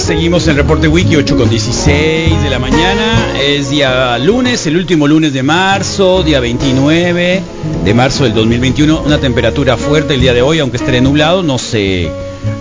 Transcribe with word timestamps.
Seguimos 0.00 0.46
en 0.46 0.56
Reporte 0.56 0.86
Wiki 0.86 1.16
8 1.16 1.36
con 1.36 1.50
16 1.50 2.42
de 2.42 2.50
la 2.50 2.60
mañana. 2.60 3.34
Es 3.42 3.68
día 3.70 4.16
lunes, 4.18 4.64
el 4.66 4.76
último 4.76 5.08
lunes 5.08 5.32
de 5.32 5.42
marzo, 5.42 6.22
día 6.22 6.38
29 6.38 7.42
de 7.84 7.94
marzo 7.94 8.22
del 8.22 8.32
2021. 8.32 9.02
Una 9.02 9.18
temperatura 9.18 9.76
fuerte 9.76 10.14
el 10.14 10.20
día 10.20 10.34
de 10.34 10.40
hoy, 10.40 10.60
aunque 10.60 10.76
esté 10.76 11.00
nublado, 11.00 11.42
no 11.42 11.58
se, 11.58 12.08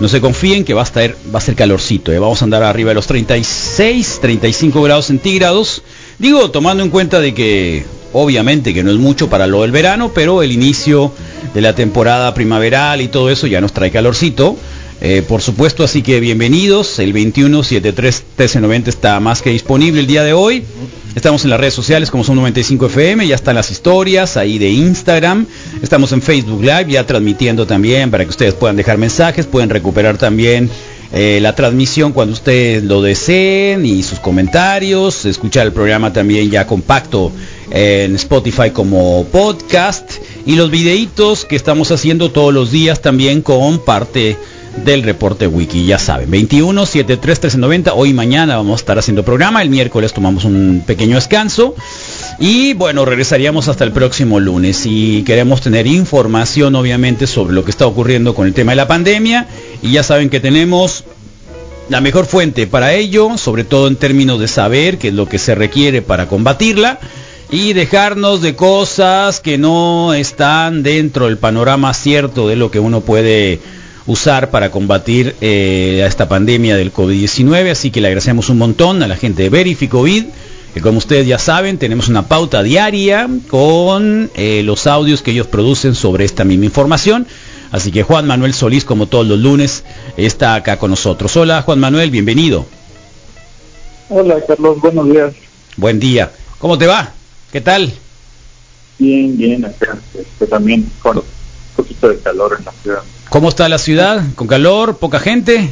no 0.02 0.08
se 0.08 0.20
confíen 0.20 0.66
que 0.66 0.73
va 0.73 0.82
a, 0.82 0.86
estar, 0.86 1.16
va 1.34 1.38
a 1.38 1.42
ser 1.42 1.55
calorcito. 1.55 2.12
¿eh? 2.12 2.18
Vamos 2.18 2.42
a 2.42 2.45
andar 2.45 2.64
arriba 2.64 2.90
de 2.90 2.95
los 2.95 3.05
36, 3.05 4.17
35 4.20 4.81
grados 4.81 5.06
centígrados. 5.06 5.84
Digo, 6.17 6.50
tomando 6.50 6.84
en 6.84 6.90
cuenta 6.90 7.20
de 7.20 7.36
que 7.36 7.86
obviamente 8.14 8.73
que 8.73 8.84
no 8.84 8.90
es 8.90 8.98
mucho 8.98 9.30
para 9.30 9.45
lo 9.45 9.62
del 9.62 9.72
verano, 9.72 10.12
pero 10.14 10.42
el 10.42 10.52
inicio 10.52 11.12
de 11.54 11.62
la 11.62 11.76
temporada 11.76 12.34
primaveral 12.34 13.00
y 13.02 13.09
todo 13.09 13.30
eso 13.30 13.45
ya 13.45 13.62
nos 13.62 13.73
trae 13.73 13.92
calorcito. 13.92 14.58
Eh, 15.00 15.24
por 15.28 15.42
supuesto, 15.42 15.84
así 15.84 16.02
que 16.02 16.20
bienvenidos. 16.20 16.98
El 16.98 17.14
2173 17.14 18.24
1390 18.38 18.90
está 18.90 19.20
más 19.20 19.42
que 19.42 19.52
disponible 19.52 20.02
el 20.02 20.08
día 20.08 20.23
de 20.23 20.34
hoy. 20.34 20.64
Estamos 21.16 21.44
en 21.44 21.52
las 21.52 21.60
redes 21.60 21.76
sociales 21.76 22.10
como 22.10 22.23
son 22.23 22.36
95 22.38 22.88
FM, 22.88 23.28
ya 23.28 23.36
están 23.36 23.56
las 23.56 23.70
historias 23.70 24.38
ahí 24.38 24.58
de 24.58 24.70
Instagram. 24.70 25.46
Estamos 25.82 26.12
en 26.12 26.22
Facebook 26.22 26.62
Live 26.62 26.88
ya 26.90 27.06
transmitiendo 27.06 27.68
también 27.68 28.10
para 28.10 28.23
que 28.23 28.32
ustedes 28.32 28.56
puedan 28.56 28.76
dejar 28.76 28.98
mensajes, 28.98 29.46
pueden 29.46 29.70
recuperar 29.70 30.18
también 30.18 30.70
eh, 31.14 31.40
la 31.42 31.56
transmisión 31.56 32.12
cuando 32.12 32.34
ustedes 32.34 32.84
lo 32.84 33.02
deseen 33.02 33.86
y 33.86 34.04
sus 34.04 34.20
comentarios, 34.20 35.26
escuchar 35.26 35.67
el 35.67 35.73
programa 35.73 36.11
también 36.11 36.50
ya 36.50 36.67
compacto 36.67 37.32
en 37.72 38.16
Spotify 38.16 38.72
como 38.72 39.26
podcast 39.26 40.11
y 40.45 40.56
los 40.56 40.70
videitos 40.70 41.45
que 41.45 41.56
estamos 41.56 41.92
haciendo 41.92 42.32
todos 42.32 42.54
los 42.54 42.72
días 42.72 43.02
también 43.02 43.42
con 43.42 43.80
parte 43.80 44.38
del 44.86 45.03
reporte 45.03 45.47
wiki, 45.47 45.86
ya 45.86 46.00
saben, 46.00 46.30
21 46.31 46.86
73 46.86 47.38
1390, 47.38 47.94
hoy 47.94 48.14
mañana 48.14 48.58
vamos 48.58 48.80
a 48.80 48.81
estar 48.81 49.00
haciendo 49.00 49.23
programa, 49.23 49.61
el 49.61 49.70
miércoles 49.70 50.14
tomamos 50.14 50.45
un 50.45 50.83
pequeño 50.86 51.16
descanso. 51.16 51.75
Y 52.39 52.73
bueno, 52.73 53.05
regresaríamos 53.05 53.67
hasta 53.67 53.83
el 53.83 53.92
próximo 53.92 54.39
lunes. 54.39 54.86
Y 54.86 55.23
queremos 55.23 55.61
tener 55.61 55.88
información 55.88 56.75
obviamente 56.75 57.28
sobre 57.28 57.53
lo 57.53 57.64
que 57.64 57.72
está 57.72 57.88
ocurriendo 57.88 58.36
con 58.36 58.48
el 58.48 58.53
tema 58.53 58.73
de 58.73 58.75
la 58.78 58.88
pandemia. 58.88 59.48
Y 59.81 59.92
ya 59.92 60.03
saben 60.03 60.30
que 60.30 60.39
tenemos 60.39 61.03
la 61.89 62.02
mejor 62.02 62.25
fuente 62.25 62.67
para 62.67 62.94
ello, 62.94 63.38
sobre 63.38 63.64
todo 63.64 63.88
en 63.88 63.95
términos 63.95 64.39
de 64.39 64.48
saber 64.48 64.98
qué 64.98 65.08
es 65.08 65.14
lo 65.14 65.28
que 65.28 65.39
se 65.39 65.55
requiere 65.55 66.02
para 66.02 66.28
combatirla 66.28 67.00
y 67.50 67.73
dejarnos 67.73 68.42
de 68.42 68.55
cosas 68.55 69.39
que 69.39 69.58
no 69.58 70.14
están 70.14 70.83
dentro 70.83 71.28
del 71.28 71.38
panorama 71.38 71.94
cierto 71.94 72.48
de 72.48 72.58
lo 72.58 72.72
que 72.72 72.80
uno 72.80 73.02
puede 73.02 73.59
usar 74.08 74.50
para 74.50 74.72
combatir 74.72 75.36
eh, 75.41 76.02
a 76.03 76.08
esta 76.08 76.27
pandemia 76.27 76.75
del 76.75 76.91
COVID-19. 76.91 77.72
Así 77.72 77.91
que 77.91 78.02
le 78.02 78.08
agradecemos 78.08 78.49
un 78.49 78.58
montón 78.58 79.03
a 79.03 79.08
la 79.08 79.17
gente 79.17 79.44
de 79.44 79.49
Verificovid, 79.49 80.25
que 80.73 80.81
como 80.81 80.97
ustedes 80.97 81.27
ya 81.27 81.38
saben, 81.38 81.77
tenemos 81.77 82.08
una 82.08 82.27
pauta 82.27 82.64
diaria 82.64 83.30
con 83.49 84.31
eh, 84.36 84.64
los 84.64 84.88
audios 84.88 85.22
que 85.22 85.31
ellos 85.31 85.47
producen 85.47 85.94
sobre 85.94 86.25
esta 86.25 86.44
misma 86.44 86.66
información. 86.66 87.27
Así 87.72 87.91
que 87.91 88.03
Juan 88.03 88.25
Manuel 88.25 88.53
Solís, 88.53 88.86
como 88.86 89.08
todos 89.08 89.27
los 89.27 89.39
lunes, 89.39 89.83
está 90.16 90.55
acá 90.55 90.77
con 90.77 90.89
nosotros. 90.89 91.36
Hola 91.36 91.61
Juan 91.61 91.80
Manuel, 91.80 92.09
bienvenido. 92.09 92.66
Hola 94.09 94.38
Carlos, 94.47 94.80
buenos 94.80 95.09
días. 95.09 95.33
Buen 95.75 95.99
día. 95.99 96.31
¿Cómo 96.59 96.77
te 96.77 96.88
va? 96.88 97.11
¿Qué 97.52 97.59
tal? 97.59 97.92
Bien, 98.98 99.37
bien, 99.37 99.65
acá. 99.65 99.98
Este, 100.14 100.48
también 100.48 100.89
con 101.02 101.21
poquito 101.77 102.10
de 102.10 102.17
calor 102.20 102.58
en 102.60 102.65
la 102.65 102.71
ciudad. 102.71 103.04
¿Cómo 103.30 103.49
está 103.49 103.70
la 103.70 103.77
ciudad? 103.77 104.23
¿Con 104.36 104.48
calor? 104.48 104.98
¿Poca 104.98 105.20
gente? 105.20 105.70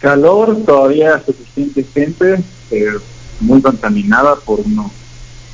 Calor, 0.00 0.58
todavía 0.66 1.22
suficiente 1.24 1.86
gente, 1.94 2.42
eh, 2.70 2.98
muy 3.40 3.62
contaminada 3.62 4.34
por 4.36 4.60
unos 4.60 4.90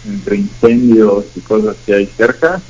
entre 0.06 0.37
incendios 0.37 1.25
y 1.37 1.41
cosas 1.41 1.77
que 1.84 1.94
hay 1.94 2.06
cerca 2.06 2.61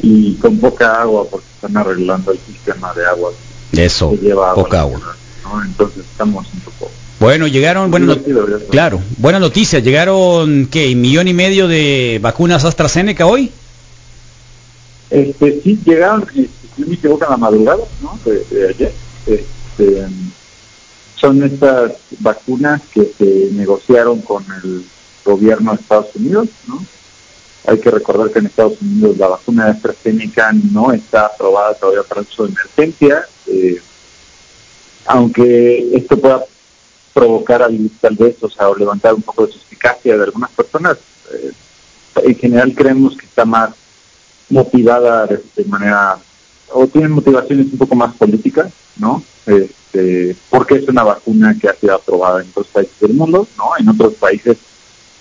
y 0.00 0.34
con 0.34 0.58
poca 0.58 1.00
agua 1.02 1.26
porque 1.28 1.46
están 1.54 1.76
arreglando 1.76 2.30
el 2.30 2.38
sistema 2.38 2.94
de 2.94 3.06
agua. 3.06 3.32
Eso, 3.72 4.16
lleva 4.20 4.54
poca 4.54 4.80
agua. 4.80 5.00
¿no? 5.42 5.64
Entonces 5.64 6.04
estamos 6.10 6.46
un 6.52 6.60
poco... 6.60 6.90
Bueno, 7.18 7.48
llegaron, 7.48 7.90
bueno, 7.90 8.16
claro, 8.70 9.00
buena 9.16 9.40
noticia, 9.40 9.80
llegaron, 9.80 10.68
¿qué? 10.70 10.94
¿Millón 10.94 11.26
y 11.26 11.34
medio 11.34 11.66
de 11.66 12.20
vacunas 12.22 12.64
AstraZeneca 12.64 13.26
hoy? 13.26 13.50
Este, 15.10 15.60
sí, 15.62 15.78
llegaron, 15.84 16.26
si 16.32 16.50
me 16.76 16.94
equivoco, 16.94 17.24
en 17.24 17.30
la 17.30 17.36
madrugada, 17.36 17.84
¿no? 18.02 18.18
De, 18.24 18.68
ayer. 18.68 18.92
Este, 19.26 20.06
son 21.16 21.42
estas 21.42 21.92
vacunas 22.20 22.82
que 22.92 23.04
se 23.16 23.48
negociaron 23.52 24.20
con 24.22 24.44
el 24.62 24.84
gobierno 25.24 25.72
de 25.72 25.80
Estados 25.80 26.14
Unidos, 26.14 26.48
¿no? 26.66 26.84
Hay 27.66 27.78
que 27.78 27.90
recordar 27.90 28.30
que 28.30 28.38
en 28.38 28.46
Estados 28.46 28.80
Unidos 28.80 29.18
la 29.18 29.28
vacuna 29.28 29.66
de 29.66 29.70
AstraZeneca 29.72 30.52
no 30.72 30.92
está 30.92 31.26
aprobada 31.26 31.74
todavía 31.74 32.02
para 32.04 32.22
uso 32.22 32.46
de 32.46 32.52
emergencia, 32.52 33.26
eh, 33.46 33.80
aunque 35.06 35.88
esto 35.94 36.18
pueda 36.18 36.44
provocar 37.12 37.68
tal 38.00 38.14
vez, 38.14 38.36
o 38.42 38.48
sea, 38.48 38.68
o 38.68 38.76
levantar 38.76 39.14
un 39.14 39.22
poco 39.22 39.46
de 39.46 39.52
suspicacia 39.52 40.16
de 40.16 40.24
algunas 40.24 40.50
personas, 40.50 40.98
eh, 41.32 41.52
en 42.22 42.36
general 42.36 42.74
creemos 42.74 43.16
que 43.16 43.26
está 43.26 43.44
más 43.44 43.70
motivada 44.50 45.26
de 45.26 45.64
manera 45.66 46.18
o 46.72 46.86
tienen 46.86 47.12
motivaciones 47.12 47.66
un 47.72 47.78
poco 47.78 47.94
más 47.94 48.14
políticas, 48.14 48.72
¿no? 48.96 49.22
Este, 49.46 50.36
porque 50.50 50.76
es 50.76 50.88
una 50.88 51.02
vacuna 51.02 51.56
que 51.58 51.68
ha 51.68 51.74
sido 51.74 51.94
aprobada 51.94 52.42
en 52.42 52.48
otros 52.50 52.66
países 52.68 53.00
del 53.00 53.14
mundo, 53.14 53.46
¿no? 53.56 53.70
En 53.78 53.88
otros 53.88 54.14
países 54.14 54.58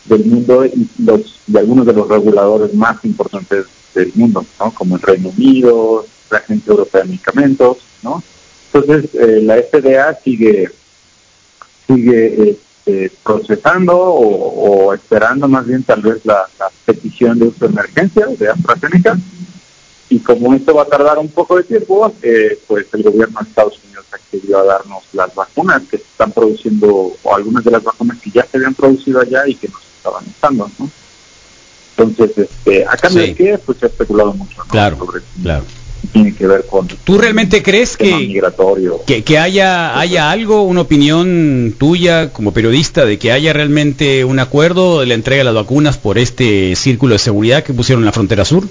del 0.06 0.26
mundo 0.26 0.66
y, 0.66 0.90
los, 1.00 1.40
y 1.48 1.58
algunos 1.58 1.86
de 1.86 1.94
los 1.94 2.08
reguladores 2.08 2.74
más 2.74 3.04
importantes 3.06 3.66
del 3.94 4.12
mundo, 4.16 4.46
¿no? 4.60 4.72
Como 4.72 4.96
el 4.96 5.02
Reino 5.02 5.30
Unido, 5.30 6.06
la 6.30 6.40
Agencia 6.40 6.72
Europea 6.72 7.02
de 7.02 7.08
Medicamentos, 7.08 7.78
¿no? 8.04 8.22
Entonces, 8.74 9.16
eh, 9.16 9.42
la 9.42 9.56
FDA 9.56 10.14
sigue 10.24 10.70
sigue 11.88 12.58
este, 12.88 13.12
procesando 13.22 13.98
o, 13.98 14.94
esperando 14.94 15.48
más 15.48 15.66
bien 15.66 15.84
tal 15.84 16.02
vez 16.02 16.26
la, 16.26 16.48
la 16.58 16.70
petición 16.86 17.38
de 17.38 17.48
uso 17.48 17.66
de 17.66 17.74
emergencia 17.74 18.28
de 18.28 18.50
AstraZeneca 18.50 19.18
y 20.10 20.20
como 20.20 20.54
esto 20.54 20.74
va 20.74 20.84
a 20.84 20.88
tardar 20.88 21.18
un 21.18 21.28
poco 21.28 21.58
de 21.58 21.64
tiempo, 21.64 22.14
eh, 22.22 22.58
pues 22.66 22.88
el 22.94 23.04
gobierno 23.04 23.40
de 23.42 23.50
Estados 23.50 23.78
Unidos 23.84 24.06
accedió 24.10 24.60
a 24.60 24.64
darnos 24.64 25.04
las 25.12 25.36
vacunas 25.36 25.82
que 25.84 25.98
se 25.98 26.04
están 26.04 26.32
produciendo, 26.32 27.12
o 27.22 27.36
algunas 27.36 27.66
de 27.66 27.72
las 27.72 27.84
vacunas 27.84 28.18
que 28.22 28.32
ya 28.32 28.46
se 28.46 28.56
habían 28.56 28.74
producido 28.74 29.20
allá 29.20 29.46
y 29.46 29.56
que 29.56 29.68
nos 29.68 29.82
estaban 29.98 30.24
usando, 30.26 30.72
¿no? 30.80 30.90
Entonces, 31.98 32.38
este, 32.38 32.86
a 32.86 32.96
cambio 32.96 33.24
de 33.24 33.36
qué, 33.36 33.58
pues 33.58 33.80
se 33.80 33.88
ha 33.88 33.90
especulado 33.90 34.34
mucho, 34.34 34.60
¿no? 34.60 34.70
Claro, 34.70 34.98
claro. 35.44 35.66
Tiene 36.12 36.34
que 36.34 36.48
ver 36.48 36.66
con... 36.66 36.88
¿Tú 36.88 37.18
realmente 37.18 37.62
crees 37.64 37.98
que, 37.98 38.40
que, 39.06 39.24
que 39.24 39.38
haya, 39.38 40.00
haya 40.00 40.32
algo, 40.32 40.64
una 40.64 40.82
opinión 40.82 41.76
tuya 41.78 42.32
como 42.32 42.54
periodista 42.54 43.06
de 43.06 43.20
que 43.20 43.32
haya 43.32 43.54
realmente 43.54 44.24
un 44.24 44.40
acuerdo 44.40 45.02
de 45.02 45.08
la 45.08 45.14
entrega 45.14 45.42
de 45.42 45.46
las 45.46 45.56
vacunas 45.56 45.98
por 45.98 46.18
este 46.18 46.76
círculo 46.76 47.14
de 47.14 47.20
seguridad 47.20 47.64
que 47.64 47.74
pusieron 47.74 48.04
en 48.04 48.08
la 48.08 48.12
frontera 48.12 48.46
sur? 48.46 48.68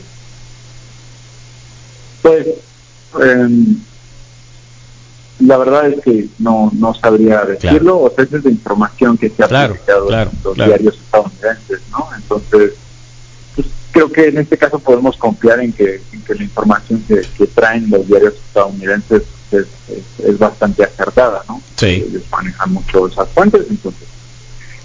Pues 2.22 2.46
em, 3.22 3.76
la 5.40 5.58
verdad 5.58 5.88
es 5.90 6.00
que 6.02 6.28
no, 6.38 6.70
no 6.74 6.94
sabría 6.94 7.44
decirlo, 7.44 8.00
o 8.00 8.10
sea, 8.10 8.24
es 8.24 8.44
la 8.44 8.50
información 8.50 9.18
que 9.18 9.28
se 9.28 9.42
ha 9.42 9.48
publicado 9.48 10.10
en 10.10 10.28
los 10.42 10.54
diarios 10.54 10.94
estadounidenses, 10.94 11.80
¿no? 11.90 12.08
Entonces, 12.16 12.72
pues, 13.54 13.66
creo 13.96 14.12
que 14.12 14.28
en 14.28 14.38
este 14.38 14.58
caso 14.58 14.78
podemos 14.78 15.16
confiar 15.16 15.60
en 15.60 15.72
que, 15.72 16.00
la 16.28 16.42
información 16.42 17.02
que, 17.08 17.46
traen 17.46 17.88
los 17.88 18.06
diarios 18.06 18.34
estadounidenses 18.34 19.22
es, 19.50 19.66
es, 20.22 20.38
bastante 20.38 20.84
acertada, 20.84 21.42
¿no? 21.48 21.62
Sí. 21.76 22.04
Ellos 22.06 22.22
manejan 22.30 22.72
mucho 22.72 23.06
esas 23.06 23.28
fuentes, 23.30 23.62
entonces 23.70 24.06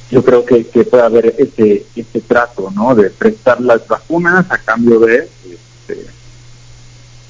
yo 0.10 0.24
creo 0.24 0.46
que, 0.46 0.66
que 0.66 0.86
puede 0.86 1.04
haber 1.04 1.36
ese, 1.38 1.86
ese 1.96 2.22
trato, 2.22 2.72
¿no? 2.74 2.96
De 2.96 3.10
prestar 3.10 3.60
las 3.60 3.86
vacunas 3.88 4.46
a 4.50 4.58
cambio 4.58 5.00
de... 5.00 5.28
Este, 5.46 6.22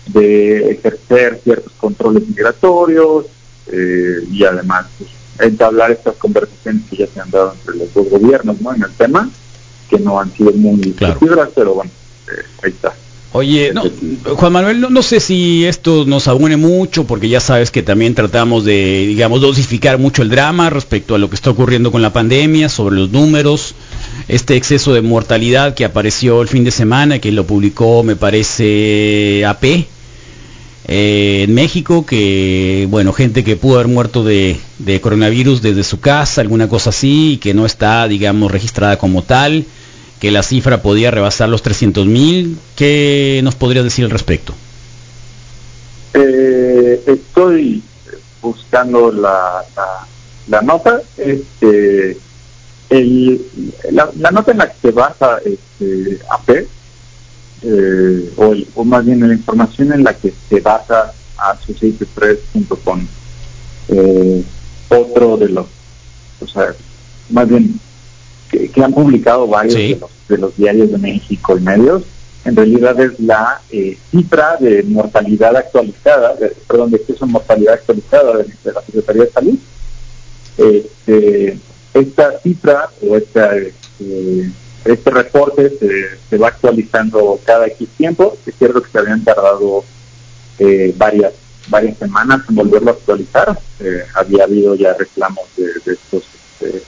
de 0.07 0.71
ejercer 0.71 1.39
ciertos 1.41 1.71
controles 1.73 2.27
migratorios 2.27 3.27
eh, 3.71 4.17
y 4.29 4.43
además 4.43 4.87
pues, 4.97 5.09
entablar 5.39 5.91
estas 5.91 6.15
conversaciones 6.15 6.81
que 6.89 6.97
ya 6.97 7.07
se 7.07 7.21
han 7.21 7.29
dado 7.29 7.53
entre 7.53 7.77
los 7.77 7.93
dos 7.93 8.09
gobiernos 8.09 8.59
¿no? 8.59 8.73
en 8.73 8.83
el 8.83 8.91
tema, 8.93 9.29
que 9.91 9.99
no 9.99 10.19
han 10.19 10.31
sido 10.33 10.51
muy 10.53 10.79
claro. 10.93 11.19
pero 11.53 11.75
bueno, 11.75 11.91
eh, 12.27 12.45
ahí 12.63 12.71
está. 12.71 12.93
Oye, 13.33 13.71
no, 13.73 13.83
Juan 14.35 14.51
Manuel, 14.51 14.81
no, 14.81 15.01
sé 15.01 15.21
si 15.21 15.63
esto 15.63 16.03
nos 16.05 16.27
abune 16.27 16.57
mucho, 16.57 17.05
porque 17.05 17.29
ya 17.29 17.39
sabes 17.39 17.71
que 17.71 17.81
también 17.81 18.13
tratamos 18.13 18.65
de, 18.65 19.05
digamos, 19.07 19.39
dosificar 19.39 19.97
mucho 19.97 20.21
el 20.21 20.29
drama 20.29 20.69
respecto 20.69 21.15
a 21.15 21.17
lo 21.17 21.29
que 21.29 21.35
está 21.35 21.49
ocurriendo 21.49 21.93
con 21.93 22.01
la 22.01 22.11
pandemia, 22.11 22.67
sobre 22.67 22.97
los 22.97 23.11
números, 23.11 23.73
este 24.27 24.57
exceso 24.57 24.93
de 24.93 25.01
mortalidad 25.01 25.75
que 25.75 25.85
apareció 25.85 26.41
el 26.41 26.49
fin 26.49 26.65
de 26.65 26.71
semana, 26.71 27.19
que 27.19 27.31
lo 27.31 27.45
publicó, 27.45 28.03
me 28.03 28.17
parece, 28.17 29.45
AP, 29.45 29.63
eh, 30.89 31.43
en 31.43 31.53
México, 31.53 32.05
que, 32.05 32.85
bueno, 32.89 33.13
gente 33.13 33.45
que 33.45 33.55
pudo 33.55 33.75
haber 33.75 33.87
muerto 33.87 34.25
de, 34.25 34.57
de, 34.79 34.99
coronavirus 34.99 35.61
desde 35.61 35.85
su 35.85 36.01
casa, 36.01 36.41
alguna 36.41 36.67
cosa 36.67 36.89
así, 36.89 37.33
y 37.33 37.37
que 37.37 37.53
no 37.53 37.65
está, 37.65 38.09
digamos, 38.09 38.51
registrada 38.51 38.97
como 38.97 39.23
tal, 39.23 39.65
que 40.21 40.29
la 40.29 40.43
cifra 40.43 40.83
podía 40.83 41.09
rebasar 41.09 41.49
los 41.49 41.63
300 41.63 42.05
mil. 42.05 42.59
¿Qué 42.75 43.41
nos 43.43 43.55
podría 43.55 43.81
decir 43.81 44.05
al 44.05 44.11
respecto? 44.11 44.53
Eh, 46.13 47.01
estoy 47.07 47.81
buscando 48.39 49.11
la, 49.11 49.65
la, 50.47 50.61
nota. 50.61 51.01
Este, 51.17 52.15
el, 52.91 53.41
la, 53.91 54.31
nota 54.31 54.51
en 54.51 54.59
la 54.59 54.71
que 54.71 54.75
se 54.79 54.91
basa 54.91 55.39
este, 55.43 56.19
AP 56.29 56.67
eh, 57.63 58.33
o, 58.37 58.53
o, 58.75 58.83
más 58.85 59.03
bien 59.03 59.27
la 59.27 59.33
información 59.33 59.91
en 59.91 60.03
la 60.03 60.13
que 60.13 60.31
se 60.49 60.59
basa 60.59 61.13
Associated 61.37 62.37
junto 62.53 62.75
con 62.75 63.07
eh, 63.87 64.43
otro 64.89 65.37
de 65.37 65.49
los, 65.49 65.65
o 66.39 66.47
sea, 66.47 66.75
más 67.31 67.47
bien 67.49 67.79
que, 68.51 68.83
han 68.83 68.93
publicado 68.93 69.47
varios 69.47 69.75
de, 69.75 69.97
los, 69.99 70.11
de, 70.27 70.37
los, 70.37 70.57
diarios 70.57 70.91
de 70.91 70.97
México 70.97 71.57
y 71.57 71.61
medios, 71.61 72.03
en 72.43 72.55
realidad 72.55 72.99
es 72.99 73.19
la 73.19 73.61
eh, 73.69 73.97
cifra 74.09 74.57
de 74.57 74.83
mortalidad 74.83 75.55
actualizada, 75.55 76.35
perdón, 76.67 76.91
de 76.91 76.97
exceso 76.97 77.25
de 77.25 77.31
mortalidad 77.31 77.75
actualizada 77.75 78.37
de, 78.37 78.45
la 78.73 78.81
Secretaría 78.81 79.23
de 79.23 79.31
Salud. 79.31 79.59
Este, 80.57 81.57
esta 81.93 82.39
cifra 82.39 82.89
o 83.07 83.15
esta 83.15 83.55
eh, 83.55 84.51
este 84.85 85.11
reporte 85.11 85.71
se, 86.29 86.37
va 86.37 86.47
actualizando 86.47 87.39
cada 87.45 87.67
X 87.67 87.87
tiempo. 87.95 88.35
Es 88.45 88.55
cierto 88.55 88.81
que 88.81 88.89
se 88.89 88.97
habían 88.97 89.23
tardado 89.23 89.83
eh, 90.57 90.93
varias 90.97 91.33
varias 91.67 91.97
semanas 91.99 92.41
en 92.49 92.55
volverlo 92.55 92.89
a 92.89 92.93
actualizar. 92.93 93.59
Había 94.15 94.45
habido 94.45 94.73
ya 94.73 94.93
reclamos 94.93 95.45
de, 95.55 95.93
estos, 95.93 96.23
este, 96.59 96.81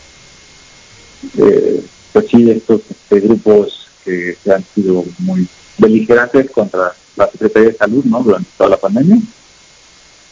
pues 2.12 2.26
sí, 2.30 2.44
de 2.44 2.54
estos 2.54 2.82
este, 2.90 3.20
grupos 3.22 3.88
que, 4.04 4.38
han 4.54 4.64
sido 4.76 5.06
muy 5.20 5.48
beligerantes 5.78 6.52
contra 6.52 6.94
la 7.16 7.30
Secretaría 7.30 7.70
de 7.70 7.78
Salud, 7.78 8.04
¿no? 8.06 8.22
Durante 8.22 8.50
toda 8.58 8.72
la 8.72 8.78
pandemia, 8.78 9.18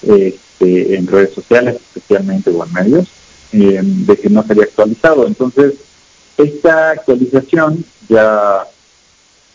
este, 0.04 0.96
en 0.96 1.08
redes 1.08 1.34
sociales 1.34 1.76
especialmente 1.76 2.50
o 2.50 2.66
en 2.66 2.74
medios, 2.74 3.08
eh, 3.54 3.82
de 3.84 4.18
que 4.18 4.30
no 4.30 4.44
se 4.44 4.54
había 4.54 4.66
actualizado. 4.66 5.28
Entonces 5.28 5.74
esta 6.38 6.92
actualización 6.92 7.84
ya 8.10 8.66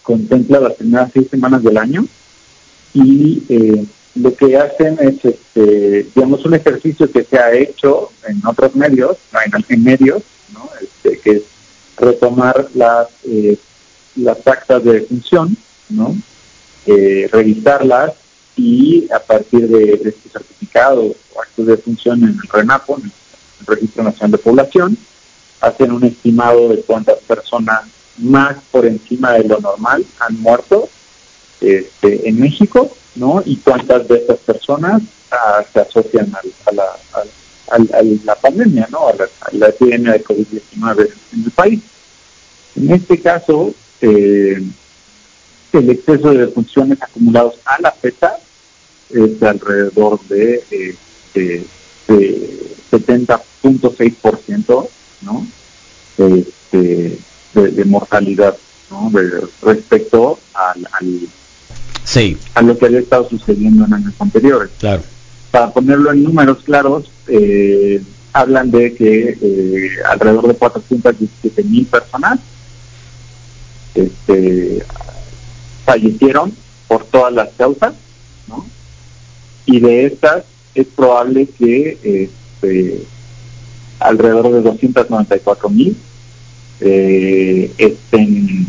contempla 0.02 0.60
las 0.60 0.74
primeras 0.74 1.10
seis 1.12 1.28
semanas 1.30 1.62
del 1.62 1.76
año 1.78 2.06
y 2.94 3.42
eh, 3.48 3.84
lo 4.14 4.34
que 4.34 4.56
hacen 4.56 4.96
es, 5.00 5.24
este, 5.24 6.06
digamos, 6.14 6.44
un 6.46 6.54
ejercicio 6.54 7.10
que 7.10 7.24
se 7.24 7.38
ha 7.38 7.52
hecho 7.52 8.10
en 8.26 8.40
otros 8.46 8.74
medios, 8.74 9.18
en, 9.68 9.84
medios, 9.84 10.22
¿no? 10.52 10.70
Este, 10.80 11.18
que 11.18 11.30
es 11.32 11.42
retomar 11.96 12.68
las, 12.74 13.08
eh, 13.24 13.58
las 14.16 14.46
actas 14.46 14.84
de 14.84 15.02
función, 15.02 15.56
¿no? 15.88 16.16
Eh, 16.86 17.28
revisarlas 17.32 18.12
y 18.56 19.10
a 19.12 19.18
partir 19.18 19.68
de, 19.68 19.94
este 20.08 20.28
certificado 20.30 21.02
o 21.02 21.40
actos 21.40 21.66
de 21.66 21.76
función 21.76 22.22
en 22.22 22.30
el 22.30 22.48
RENAPO, 22.48 22.98
en 22.98 23.04
el 23.60 23.66
Registro 23.66 24.04
Nacional 24.04 24.30
de 24.32 24.38
Población, 24.38 24.98
hacen 25.60 25.92
un 25.92 26.04
estimado 26.04 26.68
de 26.68 26.82
cuántas 26.82 27.18
personas 27.20 27.82
más 28.18 28.56
por 28.70 28.86
encima 28.86 29.32
de 29.32 29.44
lo 29.44 29.60
normal 29.60 30.04
han 30.20 30.40
muerto 30.40 30.88
este, 31.60 32.28
en 32.28 32.40
México, 32.40 32.90
¿no? 33.14 33.42
Y 33.44 33.56
cuántas 33.56 34.06
de 34.08 34.18
estas 34.18 34.38
personas 34.38 35.02
ah, 35.30 35.64
se 35.72 35.80
asocian 35.80 36.32
a, 36.34 36.70
a, 36.70 36.72
la, 36.72 36.84
pandemia, 38.40 38.88
¿no? 38.90 39.08
A 39.08 39.14
la, 39.52 39.68
epidemia 39.68 40.12
de 40.12 40.24
COVID-19 40.24 41.10
en 41.32 41.44
el 41.44 41.50
país. 41.50 41.80
En 42.76 42.92
este 42.92 43.20
caso, 43.20 43.74
eh, 44.00 44.62
el 45.72 45.90
exceso 45.90 46.32
de 46.32 46.46
funciones 46.48 47.02
acumulados 47.02 47.54
a 47.64 47.80
la 47.80 47.92
fecha 47.92 48.36
es 49.10 49.40
de 49.40 49.48
alrededor 49.48 50.20
de, 50.28 50.62
eh, 50.70 50.94
de, 51.34 51.64
de 52.08 52.66
70.6% 52.90 54.88
¿no? 55.22 55.46
Este, 56.18 57.18
de, 57.54 57.84
mortalidad, 57.84 58.56
¿no? 58.90 59.12
respecto 59.62 60.38
al, 60.54 60.86
sí. 62.04 62.36
a 62.54 62.62
lo 62.62 62.76
que 62.78 62.86
había 62.86 63.00
estado 63.00 63.28
sucediendo 63.28 63.84
en 63.84 63.94
años 63.94 64.14
anteriores. 64.18 64.70
Claro. 64.78 65.02
Para 65.56 65.70
ponerlo 65.70 66.12
en 66.12 66.22
números 66.22 66.58
claros, 66.64 67.10
eh, 67.28 68.02
hablan 68.34 68.70
de 68.70 68.94
que 68.94 69.38
eh, 69.40 69.88
alrededor 70.06 70.48
de 70.48 70.54
417 70.54 71.64
mil 71.64 71.86
personas 71.86 72.40
este, 73.94 74.84
fallecieron 75.86 76.52
por 76.86 77.06
todas 77.06 77.32
las 77.32 77.48
causas, 77.56 77.94
¿no? 78.48 78.66
Y 79.64 79.80
de 79.80 80.04
estas 80.04 80.44
es 80.74 80.88
probable 80.88 81.48
que 81.58 82.28
este, 82.60 83.06
alrededor 84.00 84.52
de 84.52 84.60
294 84.60 85.70
mil 85.70 85.96
eh, 86.80 87.72
estén 87.78 88.66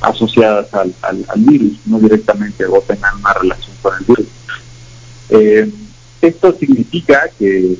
asociadas 0.00 0.72
al, 0.72 0.94
virus, 1.36 1.74
no 1.84 1.98
directamente 1.98 2.64
o 2.64 2.80
tengan 2.80 3.18
una 3.18 3.34
relación 3.34 3.76
con 3.82 3.92
el 3.98 4.04
virus. 4.06 5.81
Esto 6.22 6.56
significa 6.58 7.30
que, 7.38 7.76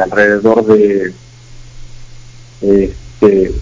alrededor 0.00 0.66
de 0.66 1.12
este, 2.60 3.54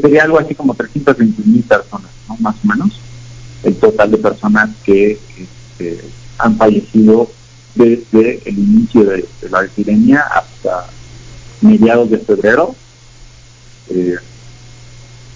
sería 0.00 0.24
algo 0.24 0.38
así 0.38 0.54
como 0.54 0.74
320 0.74 1.42
mil 1.44 1.62
personas, 1.62 2.10
¿no? 2.28 2.36
más 2.38 2.56
o 2.64 2.68
menos, 2.68 3.00
el 3.62 3.74
total 3.76 4.10
de 4.10 4.18
personas 4.18 4.70
que 4.84 5.18
este, 5.38 6.00
han 6.38 6.56
fallecido 6.56 7.30
desde 7.74 8.40
el 8.48 8.58
inicio 8.58 9.04
de 9.04 9.28
la 9.50 9.64
epidemia 9.64 10.20
hasta 10.20 10.86
mediados 11.60 12.10
de 12.10 12.18
febrero, 12.18 12.74
eh, 13.90 14.16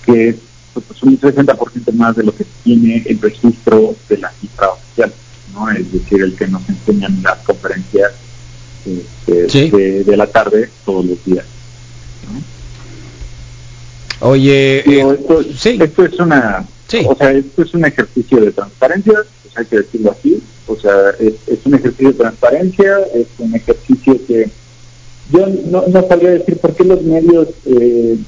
que 0.04 0.28
es 0.30 0.36
pues, 0.72 1.02
un 1.02 1.20
60% 1.20 1.92
más 1.92 2.16
de 2.16 2.24
lo 2.24 2.34
que 2.34 2.44
tiene 2.62 3.02
el 3.06 3.20
registro 3.20 3.94
de 4.08 4.18
la 4.18 4.32
cifra 4.40 4.70
oficial, 4.70 5.12
¿no? 5.52 5.70
es 5.70 5.92
decir, 5.92 6.22
el 6.22 6.34
que 6.34 6.46
nos 6.46 6.68
enseñan 6.68 7.22
las 7.22 7.38
conferencias 7.38 8.12
este, 8.86 10.04
de, 10.04 10.16
la 10.16 10.26
tarde 10.26 10.68
todos 10.84 11.04
los 11.04 11.24
días. 11.24 11.44
Oye, 14.20 14.78
eh, 14.78 15.18
esto, 15.80 16.04
es 16.04 16.18
una, 16.18 16.66
o 17.06 17.16
sea, 17.16 17.32
esto 17.32 17.62
es 17.62 17.74
un 17.74 17.84
ejercicio 17.84 18.40
de 18.40 18.52
transparencia, 18.52 19.14
pues 19.42 19.56
hay 19.56 19.66
que 19.66 19.76
decirlo 19.78 20.12
así, 20.12 20.42
o 20.66 20.76
sea, 20.76 20.94
es 21.20 21.58
un 21.64 21.74
ejercicio 21.74 22.08
de 22.08 22.14
transparencia, 22.14 22.98
es 23.14 23.26
un 23.38 23.54
ejercicio 23.54 24.18
que 24.26 24.50
yo 25.30 25.46
no, 25.66 25.84
no 25.88 26.06
sabría 26.06 26.30
decir 26.30 26.58
por 26.58 26.74
qué 26.74 26.84
los 26.84 27.02
medios, 27.02 27.48
eh, 27.64 28.18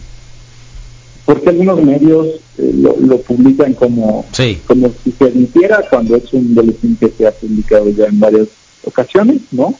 por 1.27 1.43
qué 1.43 1.51
algunos 1.51 1.83
medios 1.83 2.27
eh, 2.57 2.73
lo, 2.73 3.21
publican 3.21 3.75
como, 3.75 4.25
como 4.67 4.93
si 5.03 5.11
se 5.11 5.25
admitiera 5.25 5.85
cuando 5.91 6.17
es 6.17 6.33
un 6.33 6.55
boletín 6.55 6.97
que 6.97 7.11
se 7.11 7.27
ha 7.27 7.33
publicado 7.33 7.91
ya 7.91 8.07
en 8.07 8.21
varias 8.21 8.47
ocasiones, 8.85 9.43
¿no? 9.51 9.75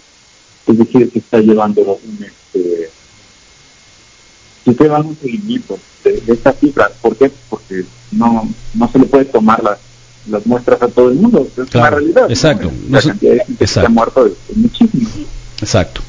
Es 0.67 0.77
decir, 0.77 1.09
que 1.11 1.21
está 1.21 1.39
llevando 1.39 1.83
un, 1.83 2.25
este, 2.25 2.91
que 4.65 4.71
está 4.73 4.99
un 4.99 5.17
seguimiento 5.17 5.79
de, 6.03 6.21
estas 6.27 6.59
cifras. 6.59 6.91
¿Por 7.01 7.17
qué? 7.17 7.31
Porque 7.49 7.85
no, 8.11 8.49
no 8.75 8.91
se 8.91 8.99
le 8.99 9.07
puede 9.07 9.27
tomar 9.27 9.63
las, 9.63 9.79
las 10.29 10.45
muestras 10.47 10.83
a 10.83 10.89
todo 10.89 11.11
el 11.11 11.15
mundo. 11.15 11.47
Es 11.57 11.75
una 11.77 11.91
realidad. 11.91 12.29
Exacto. 12.29 12.73
La 12.91 13.01
cantidad 13.01 13.33
de 13.35 13.39
gente 13.45 13.55
que 13.57 13.67
se 13.69 13.81
ha 13.81 13.89
muerto 13.89 14.27
es 14.27 14.57
muchísimo. 14.57 15.09
Exacto. 15.61 16.01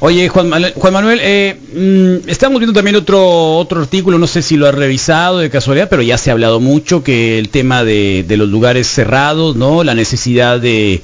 Oye, 0.00 0.28
Juan 0.28 0.48
Manuel, 0.92 1.18
eh, 1.20 1.56
mm, 1.74 2.28
estamos 2.28 2.60
viendo 2.60 2.72
también 2.72 2.94
otro 2.94 3.56
otro 3.56 3.80
artículo, 3.80 4.16
no 4.16 4.28
sé 4.28 4.42
si 4.42 4.56
lo 4.56 4.68
has 4.68 4.74
revisado 4.74 5.38
de 5.38 5.50
casualidad, 5.50 5.88
pero 5.90 6.02
ya 6.02 6.16
se 6.16 6.30
ha 6.30 6.34
hablado 6.34 6.60
mucho 6.60 7.02
que 7.02 7.36
el 7.40 7.48
tema 7.48 7.82
de, 7.82 8.24
los 8.28 8.48
lugares 8.48 8.86
cerrados, 8.86 9.56
¿no? 9.56 9.82
La 9.82 9.96
necesidad 9.96 10.60
de, 10.60 11.02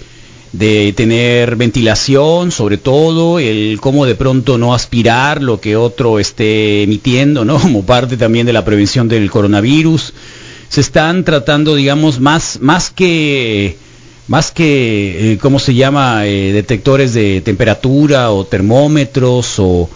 de 0.52 0.92
tener 0.92 1.56
ventilación, 1.56 2.52
sobre 2.52 2.78
todo, 2.78 3.40
el 3.40 3.78
cómo 3.80 4.06
de 4.06 4.14
pronto 4.14 4.58
no 4.58 4.74
aspirar 4.74 5.42
lo 5.42 5.60
que 5.60 5.74
otro 5.74 6.20
esté 6.20 6.84
emitiendo, 6.84 7.44
¿no? 7.44 7.58
Como 7.60 7.84
parte 7.84 8.16
también 8.16 8.46
de 8.46 8.52
la 8.52 8.64
prevención 8.64 9.08
del 9.08 9.28
coronavirus. 9.28 10.14
Se 10.68 10.80
están 10.80 11.24
tratando, 11.24 11.74
digamos, 11.74 12.20
más, 12.20 12.60
más 12.60 12.90
que 12.90 13.76
más 14.28 14.50
que, 14.50 15.32
eh, 15.32 15.38
¿cómo 15.38 15.58
se 15.58 15.74
llama?, 15.74 16.26
eh, 16.26 16.52
detectores 16.52 17.14
de 17.14 17.40
temperatura 17.40 18.30
o 18.30 18.44
termómetros 18.44 19.56
o, 19.58 19.88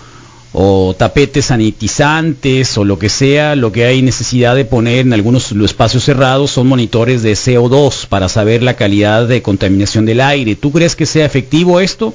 tapetes 0.98 1.46
sanitizantes 1.46 2.76
o 2.76 2.84
lo 2.84 2.98
que 2.98 3.08
sea, 3.08 3.54
lo 3.54 3.70
que 3.70 3.84
hay 3.84 4.02
necesidad 4.02 4.56
de 4.56 4.64
poner 4.64 5.00
en 5.06 5.12
algunos 5.12 5.52
espacios 5.52 6.02
cerrados 6.02 6.50
son 6.50 6.66
monitores 6.66 7.22
de 7.22 7.34
CO2 7.34 8.08
para 8.08 8.28
saber 8.28 8.64
la 8.64 8.74
calidad 8.74 9.28
de 9.28 9.40
contaminación 9.40 10.04
del 10.04 10.20
aire. 10.20 10.56
¿Tú 10.56 10.72
crees 10.72 10.96
que 10.96 11.06
sea 11.06 11.24
efectivo 11.26 11.78
esto? 11.78 12.12